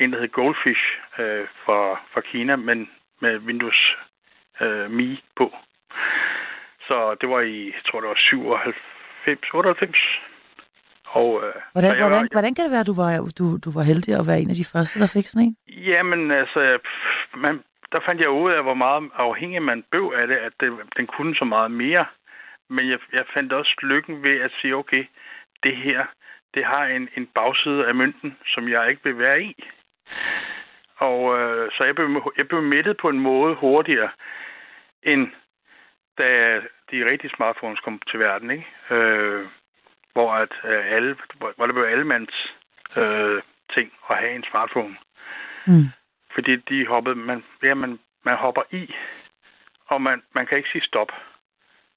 [0.00, 0.84] en, der hed Goldfish
[1.18, 1.80] øh, fra,
[2.12, 2.90] fra Kina, men
[3.20, 3.96] med Windows
[4.60, 5.46] øh, Mi på.
[6.88, 9.96] Så det var i, jeg tror det var 97, 98.
[11.04, 13.84] Og, øh, hvordan, hvordan, var, hvordan kan det være, at du var, du, du var
[13.90, 15.56] heldig at være en af de første, der fik sådan en?
[15.90, 16.60] Jamen, altså,
[17.44, 17.54] man,
[17.94, 21.06] der fandt jeg ud af, hvor meget afhængig man blev af det, at det, den
[21.06, 22.06] kunne så meget mere.
[22.68, 25.04] Men jeg, jeg fandt også lykken ved at sige, okay,
[25.62, 26.06] det her,
[26.54, 29.64] det har en, en bagside af mønten, som jeg ikke vil være i.
[30.96, 34.10] Og øh, så jeg blev, jeg blev mættet på en måde hurtigere,
[35.02, 35.28] end
[36.18, 38.66] da de rigtige smartphones kom til verden, ikke?
[38.90, 39.46] Øh,
[40.12, 41.16] hvor at øh, alle,
[41.56, 42.54] hvor det blev allemands
[42.96, 43.42] øh,
[43.74, 44.96] ting at have en smartphone.
[45.66, 45.88] Mm.
[46.34, 48.94] Fordi de hoppede, man, ja, man, man hopper i,
[49.86, 51.08] og man, man kan ikke sige stop.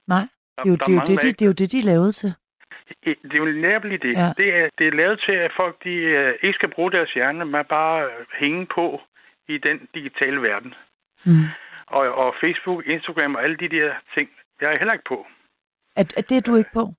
[0.06, 0.24] Nej,
[0.56, 2.14] det er jo, der, det, er jo det, de, det er jo det, de lavet
[2.14, 2.34] til.
[3.04, 4.12] Det er jo nærmest det.
[4.12, 4.32] Ja.
[4.36, 7.44] Det, er, det er lavet til, at folk de, uh, ikke skal bruge deres hjerne,
[7.44, 9.00] men bare hænge på
[9.48, 10.74] i den digitale verden.
[11.24, 11.46] Mm.
[11.86, 14.30] Og, og Facebook, Instagram og alle de der ting,
[14.60, 15.26] jeg er heller ikke på.
[15.96, 16.94] Er, er det du ikke på?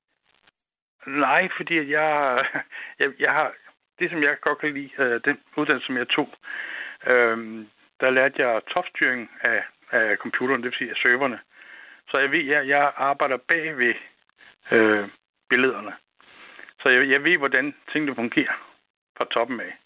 [1.07, 2.39] Nej, fordi jeg,
[2.99, 3.53] jeg, jeg har...
[3.99, 6.29] Det, som jeg godt kan lide, øh, den uddannelse, som jeg tog,
[7.07, 7.65] øh,
[7.99, 11.39] der lærte jeg topstyring af, af computeren, det vil sige af serverne.
[12.09, 13.93] Så jeg ved, jeg, jeg arbejder bag ved
[14.71, 15.09] øh,
[15.49, 15.93] billederne.
[16.81, 18.55] Så jeg, jeg ved, hvordan tingene fungerer
[19.17, 19.77] fra toppen af.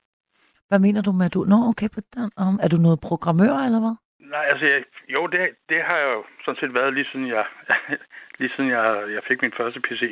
[0.68, 1.44] Hvad mener du med, at du...
[1.44, 2.32] Nå, okay, på den.
[2.42, 3.96] Um, er du noget programmør, eller hvad?
[4.20, 5.40] Nej, altså, jeg, jo, det,
[5.70, 7.46] det har jeg jo sådan set været lige siden jeg,
[8.40, 8.86] lige siden jeg,
[9.16, 10.04] jeg fik min første PC.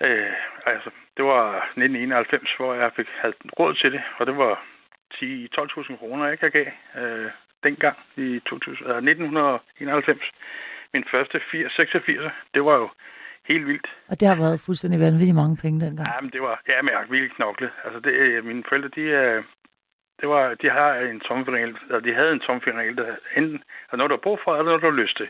[0.00, 0.32] Øh,
[0.66, 4.64] altså, det var 1991, hvor jeg fik havde råd til det, og det var
[5.14, 6.66] 10-12.000 kroner, ikke, jeg gav
[7.02, 7.30] øh,
[7.64, 10.20] dengang i 2000, øh, 1991.
[10.94, 12.88] Min første 86, det var jo
[13.48, 13.86] helt vildt.
[14.10, 16.08] Og det har været fuldstændig vanvittigt mange penge dengang.
[16.08, 17.70] Ja, men det var, ja, men jeg har virkelig knoklet.
[17.84, 19.44] Altså, det, øh, mine forældre, de, øh,
[20.20, 24.10] det var, de har en tomfingerregel, eller de havde en tomfingerregel, der enten er noget,
[24.10, 25.28] du har brug for, eller noget, du har lyst til.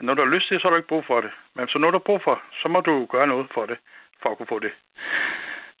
[0.00, 1.30] Når du har lyst til, så har du ikke brug for det.
[1.56, 3.78] Men så når du har brug for, så må du gøre noget for det,
[4.22, 4.72] for at kunne få det.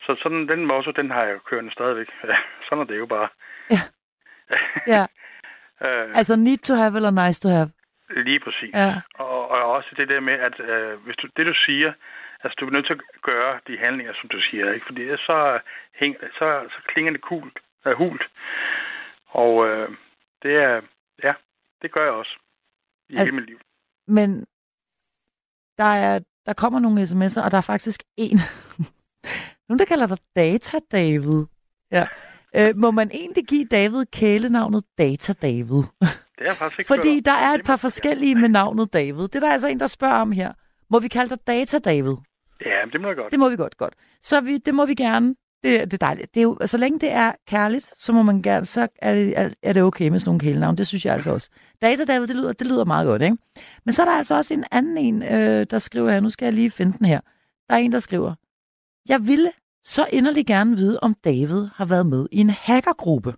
[0.04, 2.08] Så sådan den også, den har jeg kørende stadigvæk.
[2.30, 2.36] Ja,
[2.68, 3.28] sådan er det jo bare.
[3.70, 3.82] Ja.
[4.94, 5.02] ja.
[5.86, 7.70] uh, altså need to have eller nice to have?
[8.10, 8.74] Lige præcis.
[8.74, 9.00] Ja.
[9.14, 11.92] Og, og også det der med, at uh, hvis du, det du siger,
[12.42, 14.86] altså du er nødt til at gøre de handlinger, som du siger, ikke?
[14.86, 15.60] Fordi så,
[15.94, 18.24] hæng, så, så klinger det kult, uh, hult.
[19.26, 19.88] Og uh,
[20.42, 20.80] det er,
[21.22, 21.32] ja,
[21.82, 22.38] det gør jeg også
[23.08, 23.60] i altså, hele mit liv.
[24.06, 24.46] Men
[25.78, 28.38] der, er, der kommer nogle sms'er, og der er faktisk en,
[29.72, 31.44] nogen der kalder dig Data David.
[31.92, 32.06] Ja.
[32.56, 35.82] Øh, må man egentlig give David kælenavnet Data David?
[36.38, 39.22] Det er faktisk ikke Fordi der er et par forskellige med navnet David.
[39.22, 40.52] Det er der altså en, der spørger om her.
[40.90, 42.14] Må vi kalde dig Data David?
[42.66, 43.30] Ja, det må vi godt.
[43.30, 43.94] Det må vi godt, godt.
[44.20, 45.34] Så vi, det må vi gerne.
[45.64, 46.34] Det, det er dejligt.
[46.34, 49.54] Det er jo, så længe det er kærligt, så må man gerne, så er det,
[49.62, 50.78] er det okay med sådan nogle kælenavn.
[50.78, 51.50] Det synes jeg altså også.
[51.82, 53.36] Data David, det lyder, det lyder meget godt, ikke?
[53.84, 56.20] Men så er der altså også en anden en, øh, der skriver her.
[56.20, 57.20] Nu skal jeg lige finde den her.
[57.68, 58.34] Der er en, der skriver.
[59.08, 59.50] Jeg ville
[59.82, 63.34] så inderligt gerne vide, om David har været med i en hackergruppe.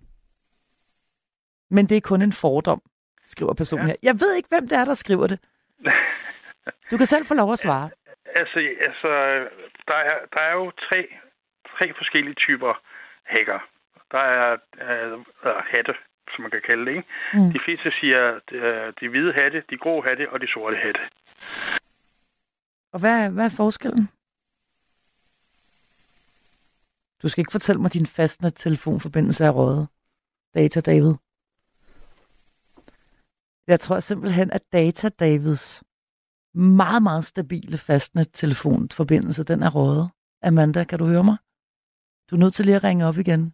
[1.69, 2.81] Men det er kun en fordom,
[3.25, 3.91] skriver personen ja.
[3.91, 3.95] her.
[4.03, 5.39] Jeg ved ikke, hvem det er, der skriver det.
[6.91, 7.89] Du kan selv få lov at svare.
[8.35, 9.09] Altså, altså
[9.87, 11.07] der, er, der er jo tre,
[11.77, 12.73] tre forskellige typer
[13.23, 13.59] hacker.
[14.11, 15.93] Der er øh, hatte,
[16.35, 16.91] som man kan kalde det.
[16.91, 17.07] Ikke?
[17.33, 17.51] Mm.
[17.53, 20.99] De fleste siger de, de hvide hatte, de grå hatte og de sorte hatte.
[22.93, 24.09] Og hvad, hvad er forskellen?
[27.25, 29.87] Du skal ikke fortælle mig, at din fastnet-telefonforbindelse er røget.
[30.53, 31.13] Data David.
[33.67, 35.83] Jeg tror simpelthen, at Data Davids
[36.53, 40.09] meget, meget stabile fastnet-telefonforbindelse, den er røget.
[40.43, 41.37] Amanda, kan du høre mig?
[42.29, 43.53] Du er nødt til lige at ringe op igen.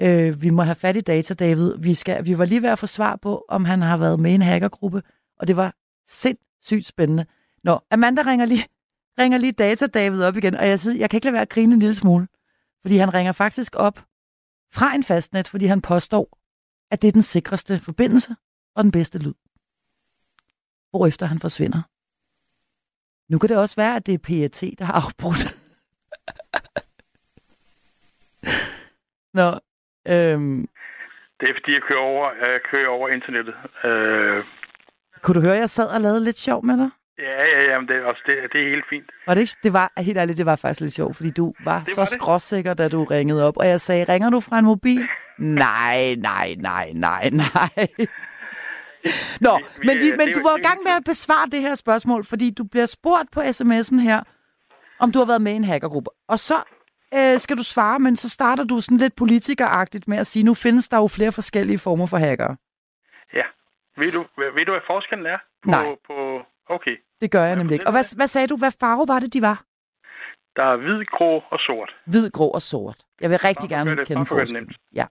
[0.00, 1.74] Øh, vi må have fat i Data David.
[1.78, 4.30] Vi, skal, vi var lige ved at få svar på, om han har været med
[4.30, 5.02] i en hackergruppe,
[5.38, 5.74] og det var
[6.06, 7.26] sindssygt spændende.
[7.64, 8.66] Nå, Amanda ringer lige,
[9.18, 11.48] ringer lige Data David op igen, og jeg, synes, jeg kan ikke lade være at
[11.48, 12.26] grine en lille smule.
[12.82, 14.04] Fordi han ringer faktisk op
[14.72, 16.38] fra en fastnet, fordi han påstår,
[16.90, 18.36] at det er den sikreste forbindelse
[18.74, 19.34] og den bedste lyd.
[20.90, 21.82] Hvorefter han forsvinder.
[23.28, 25.44] Nu kan det også være, at det er PET, der har afbrudt.
[29.38, 29.48] Nå,
[30.08, 30.68] øhm,
[31.40, 33.54] det er fordi, jeg kører over, jeg kører over internettet.
[33.84, 34.44] Øh...
[35.22, 36.90] Kunne du høre, at jeg sad og lavede lidt sjov med dig?
[37.20, 39.10] Ja, ja, ja, men det, er også, det, det er helt fint.
[39.26, 39.56] Var det ikke?
[39.62, 42.06] Det var, helt ærligt, det var faktisk lidt sjovt, fordi du var, det så var
[42.06, 43.56] skråsikker, da du ringede op.
[43.56, 45.08] Og jeg sagde, ringer du fra en mobil?
[45.38, 47.86] nej, nej, nej, nej, nej.
[49.46, 52.24] Nå, vi, men, vi, men du var i gang med at besvare det her spørgsmål,
[52.24, 54.22] fordi du bliver spurgt på sms'en her,
[54.98, 56.10] om du har været med i en hackergruppe.
[56.28, 56.54] Og så
[57.16, 60.54] øh, skal du svare, men så starter du sådan lidt politikeragtigt med at sige, nu
[60.54, 62.56] findes der jo flere forskellige former for hackere.
[63.34, 63.44] Ja.
[63.96, 65.38] Ved du, ved du hvad forskellen er?
[65.64, 65.84] På, Nej.
[66.06, 66.96] På, okay.
[67.20, 67.86] Det gør jeg nemlig ikke.
[67.86, 68.56] Og hvad, hvad sagde du?
[68.56, 69.62] Hvad farve var det, de var?
[70.56, 71.96] Der er hvid, grå og sort.
[72.04, 72.98] Hvid, grå og sort.
[73.20, 74.72] Jeg vil rigtig gerne det, kende forskellen.
[74.94, 75.06] Ja.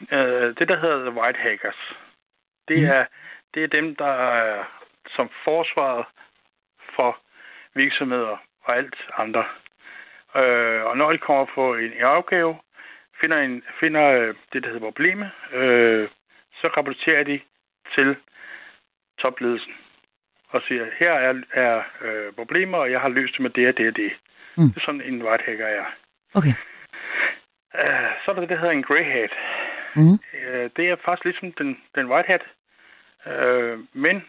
[0.00, 1.92] Uh, det, der hedder The White Hackers,
[2.68, 2.84] det, mm.
[2.84, 3.04] er,
[3.54, 4.64] det er dem, der er
[5.16, 6.04] som forsvaret
[6.96, 7.18] for
[7.74, 9.44] virksomheder og alt andre.
[10.34, 12.56] Uh, og når de kommer på en opgave,
[13.20, 16.08] finder, en, finder uh, det, der hedder problemet, uh,
[16.60, 17.40] så rapporterer de
[17.94, 18.16] til
[19.18, 19.72] topledelsen
[20.52, 23.76] og siger, her er, er øh, problemer, og jeg har løst det med det og
[23.76, 24.12] det og det.
[24.56, 24.64] Mm.
[24.68, 25.84] Det er sådan en white hacker er.
[26.34, 26.54] Okay.
[27.74, 29.32] Uh, så er der det, der hedder en grey hat.
[29.96, 30.18] Mm.
[30.48, 32.44] Uh, det er faktisk ligesom den, den white hat.
[33.26, 34.24] Uh, men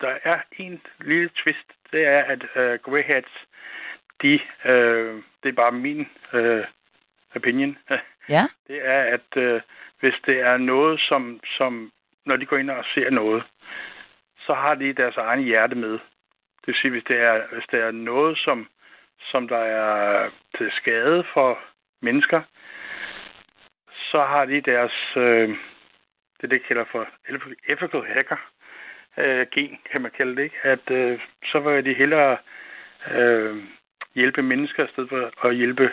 [0.00, 1.68] der er en lille twist.
[1.92, 3.32] Det er, at uh, grey hats,
[4.22, 6.64] de, uh, det er bare min uh,
[7.36, 7.78] opinion.
[8.28, 8.42] Ja.
[8.68, 9.60] Det er, at uh,
[10.00, 11.92] hvis det er noget, som, som
[12.26, 13.42] når de går ind og ser noget,
[14.46, 15.92] så har de deres egen hjerte med.
[15.92, 18.68] Det vil sige, hvis det er, hvis det er noget, som,
[19.30, 21.58] som der er til skade for
[22.02, 22.42] mennesker,
[24.10, 25.48] så har de deres, øh,
[26.40, 27.06] det det kalder for
[27.68, 28.36] ethical hacker,
[29.18, 30.56] øh, gen, kan man kalde det, ikke?
[30.62, 32.38] at øh, så vil de hellere
[33.10, 33.56] øh,
[34.14, 35.90] hjælpe mennesker, i stedet for at hjælpe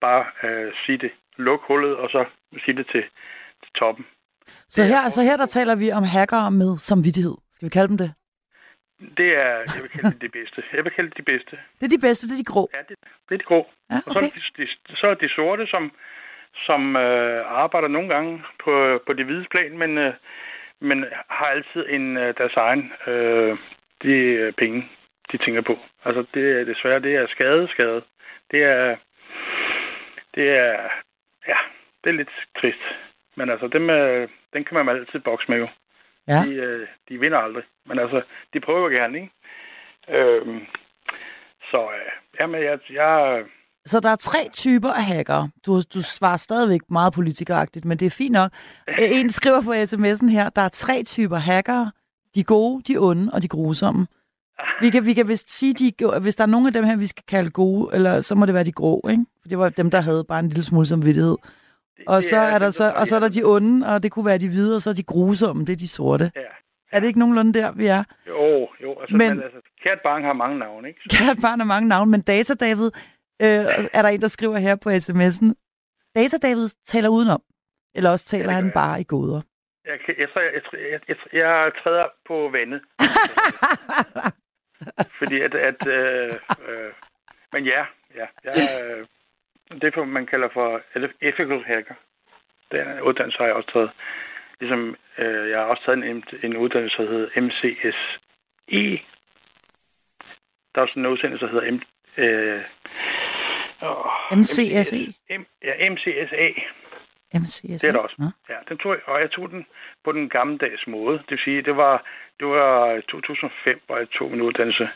[0.00, 2.24] bare øh, sige det, luk hullet, og så
[2.64, 3.04] sige det til,
[3.62, 4.06] til toppen.
[4.68, 7.36] Så her, så her der taler vi om hackere med samvittighed.
[7.56, 8.10] Skal vi kalde dem det?
[9.20, 10.62] Det er, jeg vil kalde det de bedste.
[10.72, 11.54] Jeg vil kalde det de bedste.
[11.78, 12.70] Det er de bedste, det er de grå?
[12.74, 12.96] Ja, det,
[13.28, 13.60] det er de grå.
[13.90, 14.06] Ja, okay.
[14.06, 15.92] Og så er de, de, så er de sorte, som,
[16.66, 20.14] som øh, arbejder nogle gange på, på det hvide plan, men, øh,
[20.80, 23.58] men har altid en øh, deres egen øh,
[24.02, 24.88] de, øh, penge.
[25.32, 25.78] de tænker på.
[26.04, 28.02] Altså, det er desværre, det er skade, skade.
[28.50, 28.96] Det er,
[30.34, 30.72] det er,
[31.48, 31.58] ja,
[32.04, 32.84] det er lidt trist.
[33.36, 35.68] Men altså, dem, øh, den kan man altid bokse med jo.
[36.28, 36.42] Ja.
[36.46, 37.64] De, øh, de vinder aldrig.
[37.86, 38.22] Men altså,
[38.54, 39.32] de prøver gerne, ikke?
[40.08, 40.60] Øhm,
[41.70, 43.44] så øh, jamen, jeg, jeg...
[43.86, 45.50] Så der er tre typer af hackere.
[45.66, 48.52] Du, du svarer stadigvæk meget politikeragtigt, men det er fint nok.
[49.20, 51.92] En skriver på sms'en her, der er tre typer hackere.
[52.34, 54.06] De gode, de onde og de grusomme.
[54.80, 57.06] Vi kan, vi kan vist sige, de, hvis der er nogen af dem her, vi
[57.06, 59.24] skal kalde gode, eller så må det være de grå, ikke?
[59.42, 61.36] For det var dem, der havde bare en lille smule samvittighed.
[62.06, 64.38] Og så er, der så, og så er der de onde, og det kunne være
[64.38, 66.30] de hvide, og så er de grusomme, det er de sorte.
[66.36, 66.40] Ja.
[66.92, 68.04] Er det ikke nogenlunde der, vi er?
[68.26, 69.00] Jo, jo.
[69.00, 71.00] Altså, men, men altså, kært barn har mange navne, ikke?
[71.10, 72.90] Kært barn har mange navne, men Data David,
[73.42, 75.52] øh, er der en, der skriver her på sms'en,
[76.14, 77.42] Data David taler udenom,
[77.94, 79.40] eller også taler ja, han bare i goder.
[79.86, 82.80] Jeg, jeg, jeg, jeg, jeg, jeg træder på vandet.
[85.18, 85.54] Fordi at...
[85.54, 86.34] at øh,
[86.68, 86.92] øh,
[87.52, 87.84] men ja,
[88.14, 88.26] ja.
[88.44, 89.06] Jeg, øh,
[89.70, 90.82] det man kalder for
[91.20, 91.94] ethical hacker.
[92.72, 93.90] Den uddannelse har jeg også taget.
[94.60, 99.02] Ligesom øh, jeg har også taget en, en uddannelse, der hedder MCSE.
[100.74, 101.80] Der er også en uddannelse, der hedder M,
[102.16, 102.62] øh,
[103.80, 105.14] oh, MCSE?
[105.30, 106.48] M, ja, MCSA.
[107.34, 107.72] MCSA?
[107.72, 108.16] Det er der også.
[108.18, 108.54] Ja.
[108.54, 109.66] ja, den tog og jeg tog den
[110.04, 111.18] på den gammeldags måde.
[111.18, 112.04] Det vil sige, det var,
[112.40, 114.88] det var 2005, hvor jeg tog min uddannelse.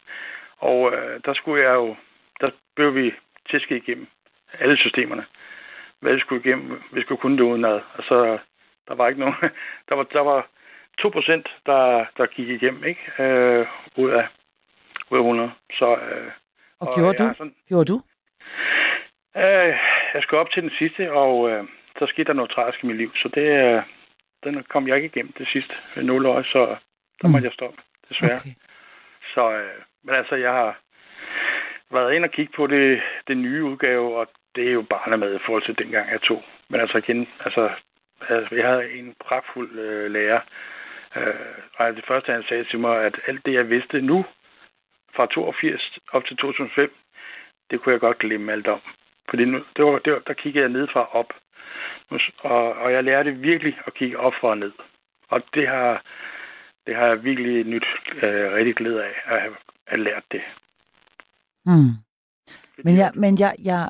[0.59, 1.97] Og øh, der skulle jeg jo,
[2.41, 3.15] der blev vi
[3.51, 4.07] tæsket igennem
[4.59, 5.25] alle systemerne.
[6.01, 7.81] Hvad vi skulle igennem, vi skulle kunne det udenad.
[7.95, 8.39] Og så,
[8.89, 9.35] der var ikke nogen,
[9.89, 10.47] der var, der var
[10.99, 13.01] 2 procent, der, der gik igennem, ikke?
[13.19, 14.27] Øh, ud, af,
[15.11, 15.53] ud af 100.
[15.73, 16.31] Så, øh,
[16.81, 17.35] og, og gjorde du?
[17.37, 18.03] Sådan, gjorde du?
[19.37, 19.75] Øh,
[20.15, 21.65] jeg skulle op til den sidste, og øh,
[21.99, 23.13] så skete der noget tragisk i mit liv.
[23.17, 23.83] Så det, øh,
[24.45, 26.77] den kom jeg ikke igennem det sidste 0 år, så
[27.23, 27.33] der mm.
[27.33, 28.41] måtte jeg stoppe, desværre.
[28.41, 28.55] Okay.
[29.35, 30.81] Så, øh, men altså, jeg har
[31.91, 35.35] været ind og kigge på det, det nye udgave, og det er jo bare med
[35.35, 36.45] i forhold til dengang jeg tog.
[36.69, 37.71] Men altså igen, altså,
[38.29, 40.41] altså jeg havde en pragtfuld øh, lærer,
[41.17, 41.35] øh,
[41.77, 44.25] og det første han sagde til mig, at alt det jeg vidste nu,
[45.17, 46.95] fra 82 op til 2005,
[47.71, 48.81] det kunne jeg godt glemme alt om.
[49.31, 51.33] Fordi nu, det var, det var, der kiggede jeg ned fra op.
[52.39, 54.73] Og, og jeg lærte virkelig at kigge op fra og ned.
[55.29, 56.03] Og det har,
[56.87, 57.87] det har jeg virkelig nyt
[58.23, 60.43] øh, rigtig glæde af, at have at lært det.
[61.71, 61.93] Mm.
[62.85, 63.85] Men, jeg, men jeg, jeg,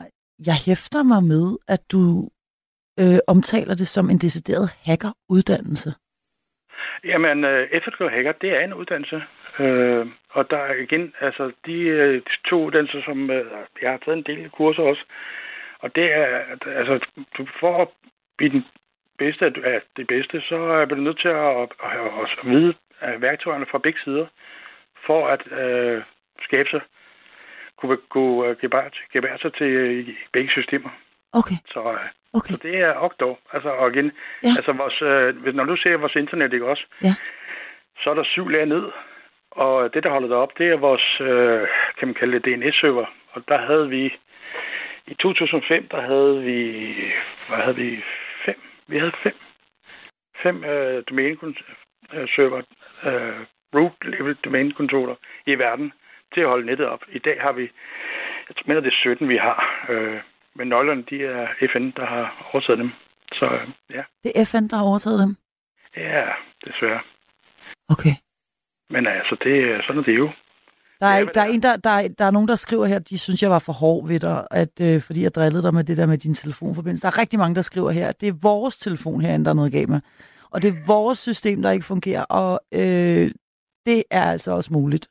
[0.47, 2.03] jeg hæfter mig med, at du
[3.01, 5.91] øh, omtaler det som en decideret hackeruddannelse.
[7.05, 9.17] Jamen, uh, ethical hacker, det er en uddannelse.
[9.59, 13.37] Uh, og der er igen, altså de, uh, de to uddannelser, som uh,
[13.83, 15.05] jeg har taget en del kurser også.
[15.79, 16.27] Og det er,
[16.67, 17.07] altså,
[17.39, 17.89] du får at
[18.39, 18.65] blive den
[19.19, 22.75] bedste af det bedste, så er du nødt til at, at, at, at vide
[23.19, 24.27] værktøjerne fra begge sider,
[25.07, 26.03] for at uh,
[26.47, 26.81] skabe sig
[27.81, 28.57] kunne, kunne
[29.13, 30.91] gebære sig til begge systemer.
[31.33, 31.55] Okay.
[31.67, 32.55] Så, øh, okay.
[32.55, 33.39] så det er Okto.
[33.53, 34.13] Altså, og igen,
[34.43, 34.49] ja.
[34.57, 36.85] altså vores, øh, når du ser vores internet, ikke også?
[37.05, 37.15] Ja.
[38.03, 38.85] Så er der syv lag ned,
[39.51, 41.69] og det, der holder det op, det er vores, øh,
[41.99, 43.07] kan man kalde det, DNS-server.
[43.33, 44.05] Og der havde vi,
[45.07, 46.59] i 2005, der havde vi,
[47.49, 48.03] hvad havde vi,
[48.45, 48.61] fem?
[48.87, 49.35] Vi havde fem.
[50.43, 52.63] Fem øh, domæneserver,
[53.05, 55.15] øh, root level domænekontorer
[55.47, 55.93] i verden
[56.35, 57.03] til at holde nettet op.
[57.13, 57.63] I dag har vi,
[58.49, 59.87] jeg mener det er 17, vi har.
[59.89, 60.21] Øh,
[60.55, 62.91] men nøglerne, de er FN, der har overtaget dem.
[63.33, 64.03] Så øh, ja.
[64.25, 65.37] Det er FN, der har overtaget dem?
[65.97, 66.27] Ja,
[66.65, 67.01] desværre.
[67.89, 68.15] Okay.
[68.91, 70.31] Men altså, det, sådan er det jo.
[71.01, 72.99] Der er, ja, der, er en, der, der, er, der er nogen, der skriver her,
[72.99, 75.85] de synes, jeg var for hård ved dig, at, øh, fordi jeg drillede dig med
[75.85, 77.03] det der med din telefonforbindelse.
[77.03, 79.55] Der er rigtig mange, der skriver her, at det er vores telefon herinde, der er
[79.55, 80.01] noget galt med.
[80.51, 83.31] Og det er vores system, der ikke fungerer, og øh,
[83.87, 85.09] det er altså også muligt.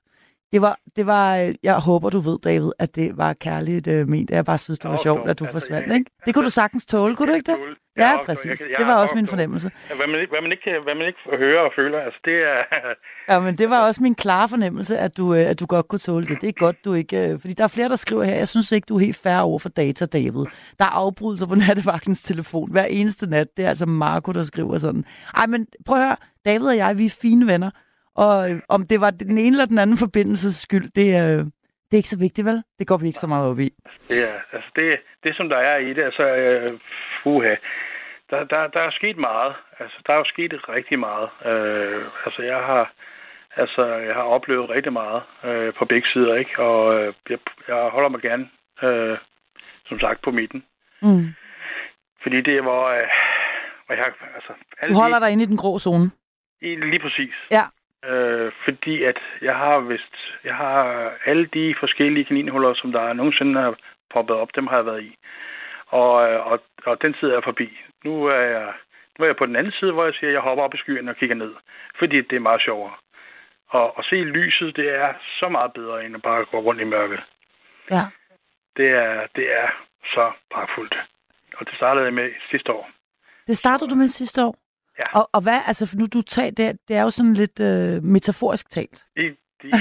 [0.52, 4.10] Det var, det var, øh, jeg håber, du ved, David, at det var kærligt uh,
[4.10, 4.32] ment.
[4.32, 6.12] Jeg bare synes, det var sjovt, at du altså, forsvandt, ikke?
[6.26, 7.58] Det kunne du sagtens tåle, kunne du ikke det?
[7.98, 8.60] Ja, præcis.
[8.78, 9.72] Det var også min fornemmelse.
[9.88, 12.64] Hvad man, hvad, man ikke, hvad man ikke hører og føler, altså det er...
[13.34, 16.00] ja, men det var også min klare fornemmelse, at du, øh, at du godt kunne
[16.00, 16.42] tåle det.
[16.42, 17.38] Det er godt, du ikke...
[17.42, 19.60] Fordi der er flere, der skriver her, jeg synes ikke, du er helt færre over
[19.60, 20.46] for data, David.
[20.80, 23.48] Der er afbrydelser på nattevagtens telefon hver eneste nat.
[23.58, 25.06] Det er altså Marco, der skriver sådan.
[25.38, 26.16] Ej, men prøv at høre.
[26.46, 27.72] David og jeg, vi er fine venner.
[28.24, 31.40] Og øh, om det var den ene eller den anden forbindelses skyld, det, øh,
[31.86, 32.64] det er ikke så vigtigt, vel?
[32.80, 33.70] Det går vi ikke så meget op i.
[34.10, 36.80] Ja, altså det, det som der er i det, altså, øh,
[37.24, 37.56] fuha,
[38.30, 39.54] der, der, der er sket meget.
[39.80, 41.30] Altså, der er jo sket rigtig meget.
[41.46, 42.94] Øh, altså, jeg har,
[43.56, 46.60] altså, jeg har oplevet rigtig meget øh, på begge sider, ikke?
[46.60, 48.50] Og øh, jeg, jeg holder mig gerne,
[48.84, 49.18] øh,
[49.86, 50.64] som sagt, på midten.
[51.02, 51.26] Mm.
[52.24, 53.08] Fordi det er, hvor, øh,
[53.86, 54.06] hvor jeg,
[54.36, 54.54] altså...
[54.88, 56.12] Du holder de, dig inde i den grå zone?
[56.62, 57.34] Lige præcis.
[57.52, 57.64] Ja.
[58.06, 63.62] Øh, fordi at jeg har vist, jeg har alle de forskellige kaninhuller, som der nogensinde
[63.62, 63.76] har
[64.10, 65.16] poppet op, dem har jeg været i.
[65.88, 67.80] Og, øh, og, og den tid er forbi.
[68.04, 68.74] Nu er jeg,
[69.18, 70.78] nu er jeg på den anden side, hvor jeg siger, at jeg hopper op i
[70.78, 71.54] skyen og kigger ned.
[72.00, 72.94] Fordi det er meget sjovere.
[73.70, 76.84] Og at se lyset, det er så meget bedre, end at bare gå rundt i
[76.84, 77.20] mørket.
[77.92, 78.04] Ja.
[78.78, 79.70] Det er, det er
[80.04, 80.96] så pragtfuldt.
[81.58, 82.90] Og det startede jeg med sidste år.
[83.48, 84.56] Det startede du med sidste år?
[85.00, 85.20] Ja.
[85.20, 88.70] Og, og hvad, altså nu du tager, det, det er jo sådan lidt øh, metaforisk
[88.70, 89.06] talt.
[89.16, 89.72] Det, det,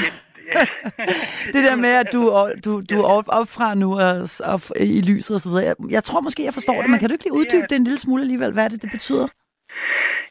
[1.55, 2.21] det der med, at du,
[2.65, 4.15] du, du er op, op fra nu og,
[4.53, 5.65] og, i lyset og så videre.
[5.65, 7.71] Jeg, jeg tror måske, jeg forstår ja, det, men kan du ikke lige uddybe det,
[7.71, 8.53] det en lille smule alligevel?
[8.53, 9.29] Hvad er det, det betyder?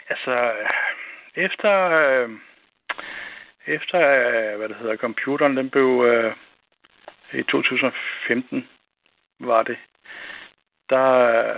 [0.09, 0.33] Altså,
[1.35, 2.29] efter, øh,
[3.67, 6.33] efter øh, hvad det hedder, computeren, den blev øh,
[7.33, 8.67] i 2015,
[9.39, 9.77] var det,
[10.89, 11.07] der,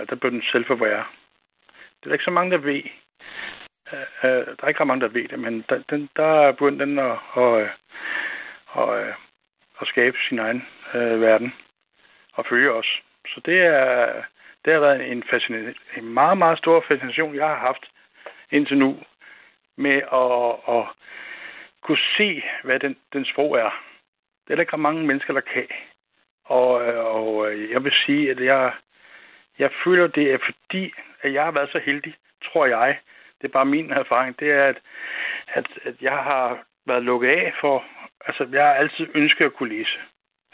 [0.04, 1.04] der blev den selvforvære.
[2.00, 2.82] Det er ikke så mange, der ved.
[3.92, 6.52] Øh, øh, der er ikke ret mange, der ved det, men der, den, der er
[6.52, 7.70] begyndt den at, at,
[8.76, 9.14] at,
[9.80, 11.54] at skabe sin egen øh, verden
[12.32, 13.02] og følge os.
[13.28, 14.22] Så det, er,
[14.64, 15.24] det har været en,
[15.96, 17.86] en meget, meget stor fascination, jeg har haft
[18.50, 18.98] indtil nu,
[19.76, 20.84] med at, at
[21.82, 23.82] kunne se, hvad den, den sprog er.
[24.44, 25.66] Det er der ikke mange mennesker, der kan.
[26.44, 28.72] Og, øh, og øh, jeg vil sige, at jeg,
[29.58, 32.14] jeg føler, det er fordi, at jeg har været så heldig,
[32.44, 32.98] tror jeg,
[33.40, 34.78] det er bare min erfaring, det er, at,
[35.48, 37.84] at, at jeg har været lukket af for,
[38.26, 39.98] altså jeg har altid ønsket at kunne læse.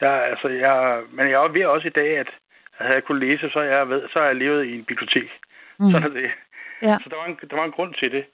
[0.01, 2.29] Jeg, altså, jeg, men jeg ved også i dag, at,
[2.79, 5.31] at havde jeg kunne læse, så, jeg ved, så har jeg levet i en bibliotek.
[5.79, 5.91] Mm.
[5.91, 6.31] Sådan er det.
[6.83, 6.97] Ja.
[7.03, 8.25] Så der var, en, der var en grund til det.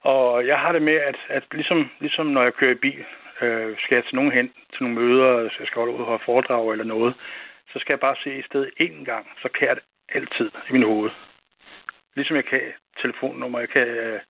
[0.00, 3.04] Og jeg har det med, at, at ligesom, ligesom når jeg kører i bil,
[3.40, 6.72] øh, skal jeg til nogen hen, til nogle møder, så jeg skal ud og foredrag
[6.72, 7.14] eller noget,
[7.72, 10.72] så skal jeg bare se i stedet én gang, så kan jeg det altid i
[10.72, 11.10] min hoved.
[12.14, 12.60] Ligesom jeg kan
[13.02, 14.20] telefonnummer, jeg kan øh,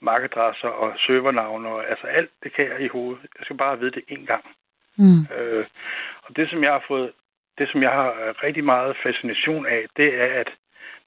[0.00, 3.22] markedresser og servernavne, og altså alt det kan jeg i hovedet.
[3.38, 4.44] Jeg skal bare vide det én gang.
[4.96, 5.36] Mm.
[5.36, 5.66] Øh,
[6.22, 7.12] og det, som jeg har fået,
[7.58, 10.50] det, som jeg har øh, rigtig meget fascination af, det er, at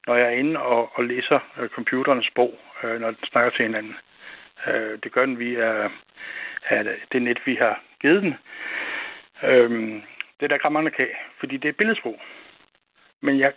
[0.07, 3.65] når jeg er inde og, og læser øh, computerens sprog, øh, når den snakker til
[3.65, 3.95] hinanden,
[4.67, 5.89] øh, det gør den via
[6.69, 8.35] af det net, vi har givet den.
[9.43, 10.01] Øh,
[10.39, 11.07] det er der der kan,
[11.39, 12.21] fordi det er billedsprog.
[13.21, 13.53] Men jeg,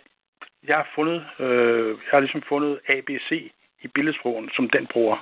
[0.69, 3.29] jeg har fundet, øh, jeg har ligesom fundet ABC
[3.81, 5.17] i billedsprogen, som den bruger.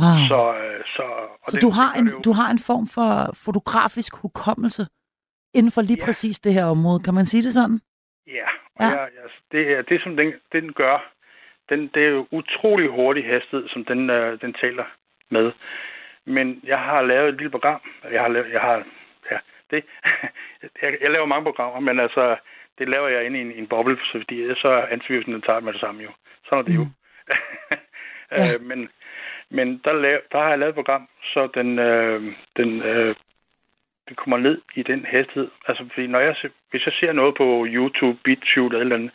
[0.00, 0.18] Wow.
[0.30, 1.02] Så, øh, så,
[1.42, 3.10] og så det, du, har en, du har en form for
[3.46, 4.86] fotografisk hukommelse
[5.54, 6.04] inden for lige ja.
[6.04, 7.00] præcis det her område.
[7.04, 7.80] Kan man sige det sådan?
[8.26, 8.48] Ja,
[8.80, 8.88] ja.
[8.88, 9.08] Jeg,
[9.52, 11.12] det er det, som den, den gør.
[11.68, 14.84] Den, det er jo utrolig hurtig hastighed, som den, øh, den taler
[15.30, 15.52] med.
[16.24, 17.80] Men jeg har lavet et lille program.
[18.12, 18.84] Jeg har, lavet, jeg har
[19.30, 19.38] ja,
[19.70, 19.84] det,
[20.82, 22.36] jeg, jeg laver mange programmer, men altså,
[22.78, 25.72] det laver jeg inde i en, en boble, så fordi så antivirusen den tager med
[25.72, 26.10] det samme jo.
[26.44, 26.80] Sådan er det mm.
[26.80, 26.86] jo.
[28.36, 28.54] ja.
[28.54, 28.88] øh, men
[29.50, 33.14] men der, lav, der har jeg lavet et program, så den, øh, den, øh,
[34.08, 35.50] den kommer ned i den hastighed.
[35.68, 36.36] Altså, fordi når jeg,
[36.70, 39.10] hvis jeg ser noget på YouTube, BitChute eller andet,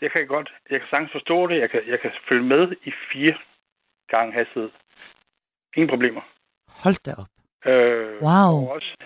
[0.00, 2.92] jeg kan godt, jeg kan sagtens forstå det, jeg kan, jeg kan følge med i
[3.12, 3.34] fire
[4.08, 4.70] gange hastighed.
[5.76, 6.20] Ingen problemer.
[6.68, 7.32] Hold da op.
[7.72, 8.52] Øh, wow.
[8.60, 8.96] Og også,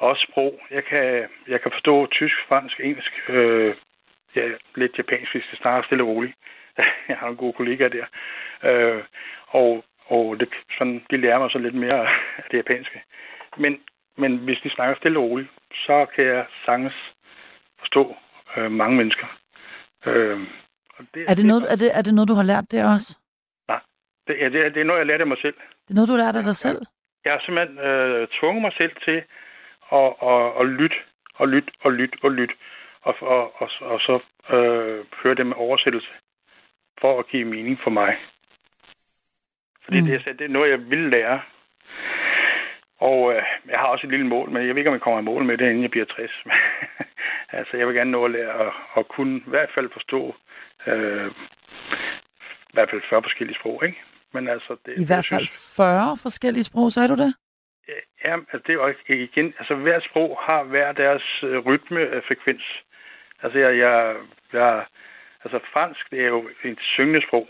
[0.00, 0.60] også sprog.
[0.70, 3.74] Jeg kan, jeg kan forstå tysk, fransk, engelsk, øh,
[4.36, 4.44] ja,
[4.74, 6.34] lidt japansk, hvis det snakker stille og roligt.
[7.10, 8.06] jeg har en god kollega der.
[8.62, 9.02] Øh,
[9.48, 9.84] og
[10.16, 10.48] og det,
[10.78, 12.00] sådan, de lærer mig så lidt mere
[12.36, 13.02] af det japanske.
[13.56, 13.72] Men,
[14.16, 16.94] men hvis de snakker stille og roligt, så kan jeg sagtens
[17.78, 18.16] forstå
[18.56, 19.26] øh, mange mennesker.
[20.06, 20.40] Øh,
[20.96, 23.18] og det, er, det noget, er, det, er det noget, du har lært der også?
[23.68, 23.80] Nej,
[24.26, 25.56] det, ja, det, det er noget, jeg lærte af mig selv.
[25.84, 26.80] Det er noget, du lærte af dig selv?
[27.24, 29.22] Jeg har simpelthen øh, tvunget mig selv til
[29.92, 30.96] at, at, at lytte
[31.34, 32.54] og lytte og lytte og lytte,
[33.02, 34.20] og, og, og, og så
[34.56, 36.08] øh, høre det med oversættelse,
[37.00, 38.16] for at give mening for mig.
[39.84, 40.06] Fordi mm.
[40.06, 41.40] det, det er noget, jeg vil lære.
[43.00, 45.20] Og øh, jeg har også et lille mål, men jeg ved ikke, om jeg kommer
[45.20, 46.30] i mål med det, inden jeg bliver 60.
[47.58, 50.34] altså, jeg vil gerne nå at lære at, at kunne i hvert fald forstå
[50.86, 51.30] øh,
[52.70, 53.98] i hvert fald 40 forskellige sprog, ikke?
[54.32, 57.34] Men altså, det, I hvert fald synes, 40 forskellige sprog, sagde du det?
[58.24, 62.62] Ja, altså det er jo igen, altså hver sprog har hver deres øh, rytmefrekvens.
[63.42, 64.16] Altså jeg, jeg,
[64.52, 64.86] jeg,
[65.44, 67.48] altså fransk, det er jo et syngende sprog.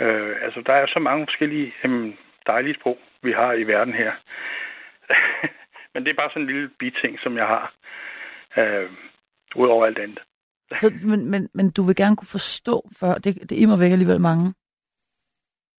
[0.00, 2.14] Øh, altså der er så mange forskellige øh,
[2.46, 4.12] dejlige sprog, vi har i verden her.
[5.94, 7.74] Men det er bare sådan en lille biting, som jeg har,
[8.56, 8.90] øh,
[9.56, 10.20] ud over alt andet.
[10.80, 14.20] Så, men, men, men du vil gerne kunne forstå, for det, det er væk alligevel
[14.20, 14.54] mange.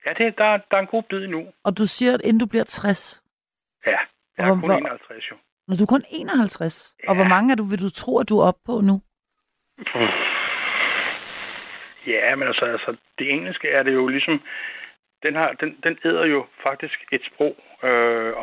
[0.05, 1.47] Ja, det, der, der er en god bid nu.
[1.63, 3.22] Og du siger, at inden du bliver 60?
[3.85, 3.97] Ja,
[4.37, 5.35] jeg er kun hvor, 51 jo.
[5.67, 6.95] Når du er kun 51?
[7.03, 7.09] Ja.
[7.09, 8.95] Og hvor mange er du, vil du tro, at du er oppe på nu?
[12.07, 14.41] Ja, men altså, altså, det engelske er det jo ligesom,
[15.23, 18.33] den, har, den, den æder jo faktisk et sprog øh,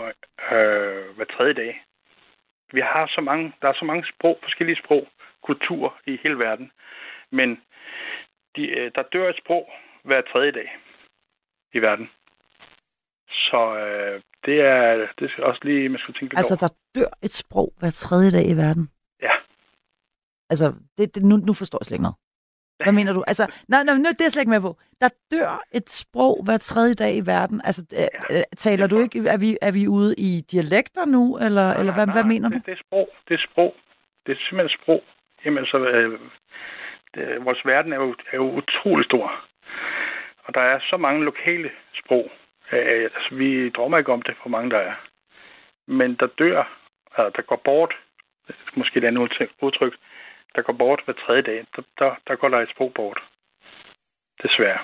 [0.53, 1.84] øh, hver tredje dag.
[2.72, 5.09] Vi har så mange, der er så mange sprog, forskellige sprog,
[5.43, 6.70] kultur i hele verden.
[7.30, 7.62] Men
[8.57, 9.72] de, øh, der dør et sprog
[10.03, 10.76] hver tredje dag
[11.72, 12.11] i verden.
[13.28, 16.68] Så øh, det er det er også lige, man skal tænke Altså, over.
[16.68, 18.91] der dør et sprog hver tredje dag i verden?
[19.22, 19.32] Ja.
[20.51, 22.16] Altså, det, det, nu, nu forstår jeg slet ikke noget.
[22.84, 23.22] Hvad mener du?
[23.26, 24.76] Altså, nej, nej, nu det er jeg slet ikke med på.
[25.01, 27.61] Der dør et sprog hver tredje dag i verden.
[27.64, 28.07] Altså, ja.
[28.30, 31.95] øh, taler du ikke, er vi, er vi ude i dialekter nu, eller, nej, eller
[31.95, 32.62] hvad, nej, hvad mener det, du?
[32.70, 33.09] Det er sprog.
[33.28, 33.74] Det er sprog.
[34.26, 35.03] Det er simpelthen sprog.
[35.45, 36.20] Jamen, så, øh,
[37.14, 39.26] det, vores verden er jo, er jo utrolig stor.
[40.45, 41.70] Og der er så mange lokale
[42.05, 42.30] sprog.
[42.73, 44.95] Øh, altså, vi drømmer ikke om det, hvor mange der er.
[45.87, 46.59] Men der dør,
[47.16, 47.95] altså, der går bort,
[48.77, 49.21] måske et andet
[49.62, 49.95] udtryk,
[50.55, 53.18] der går bort hver tredje dag, der, der, der går der et sprog bort.
[54.43, 54.79] Desværre.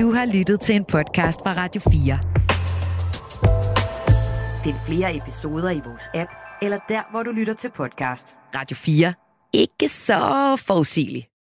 [0.00, 2.18] Du har lyttet til en podcast fra Radio 4.
[4.64, 6.30] Find flere episoder i vores app,
[6.62, 8.36] eller der, hvor du lytter til podcast.
[8.54, 9.14] Radio 4.
[9.52, 10.18] Ikke så
[10.66, 11.26] forudsigeligt.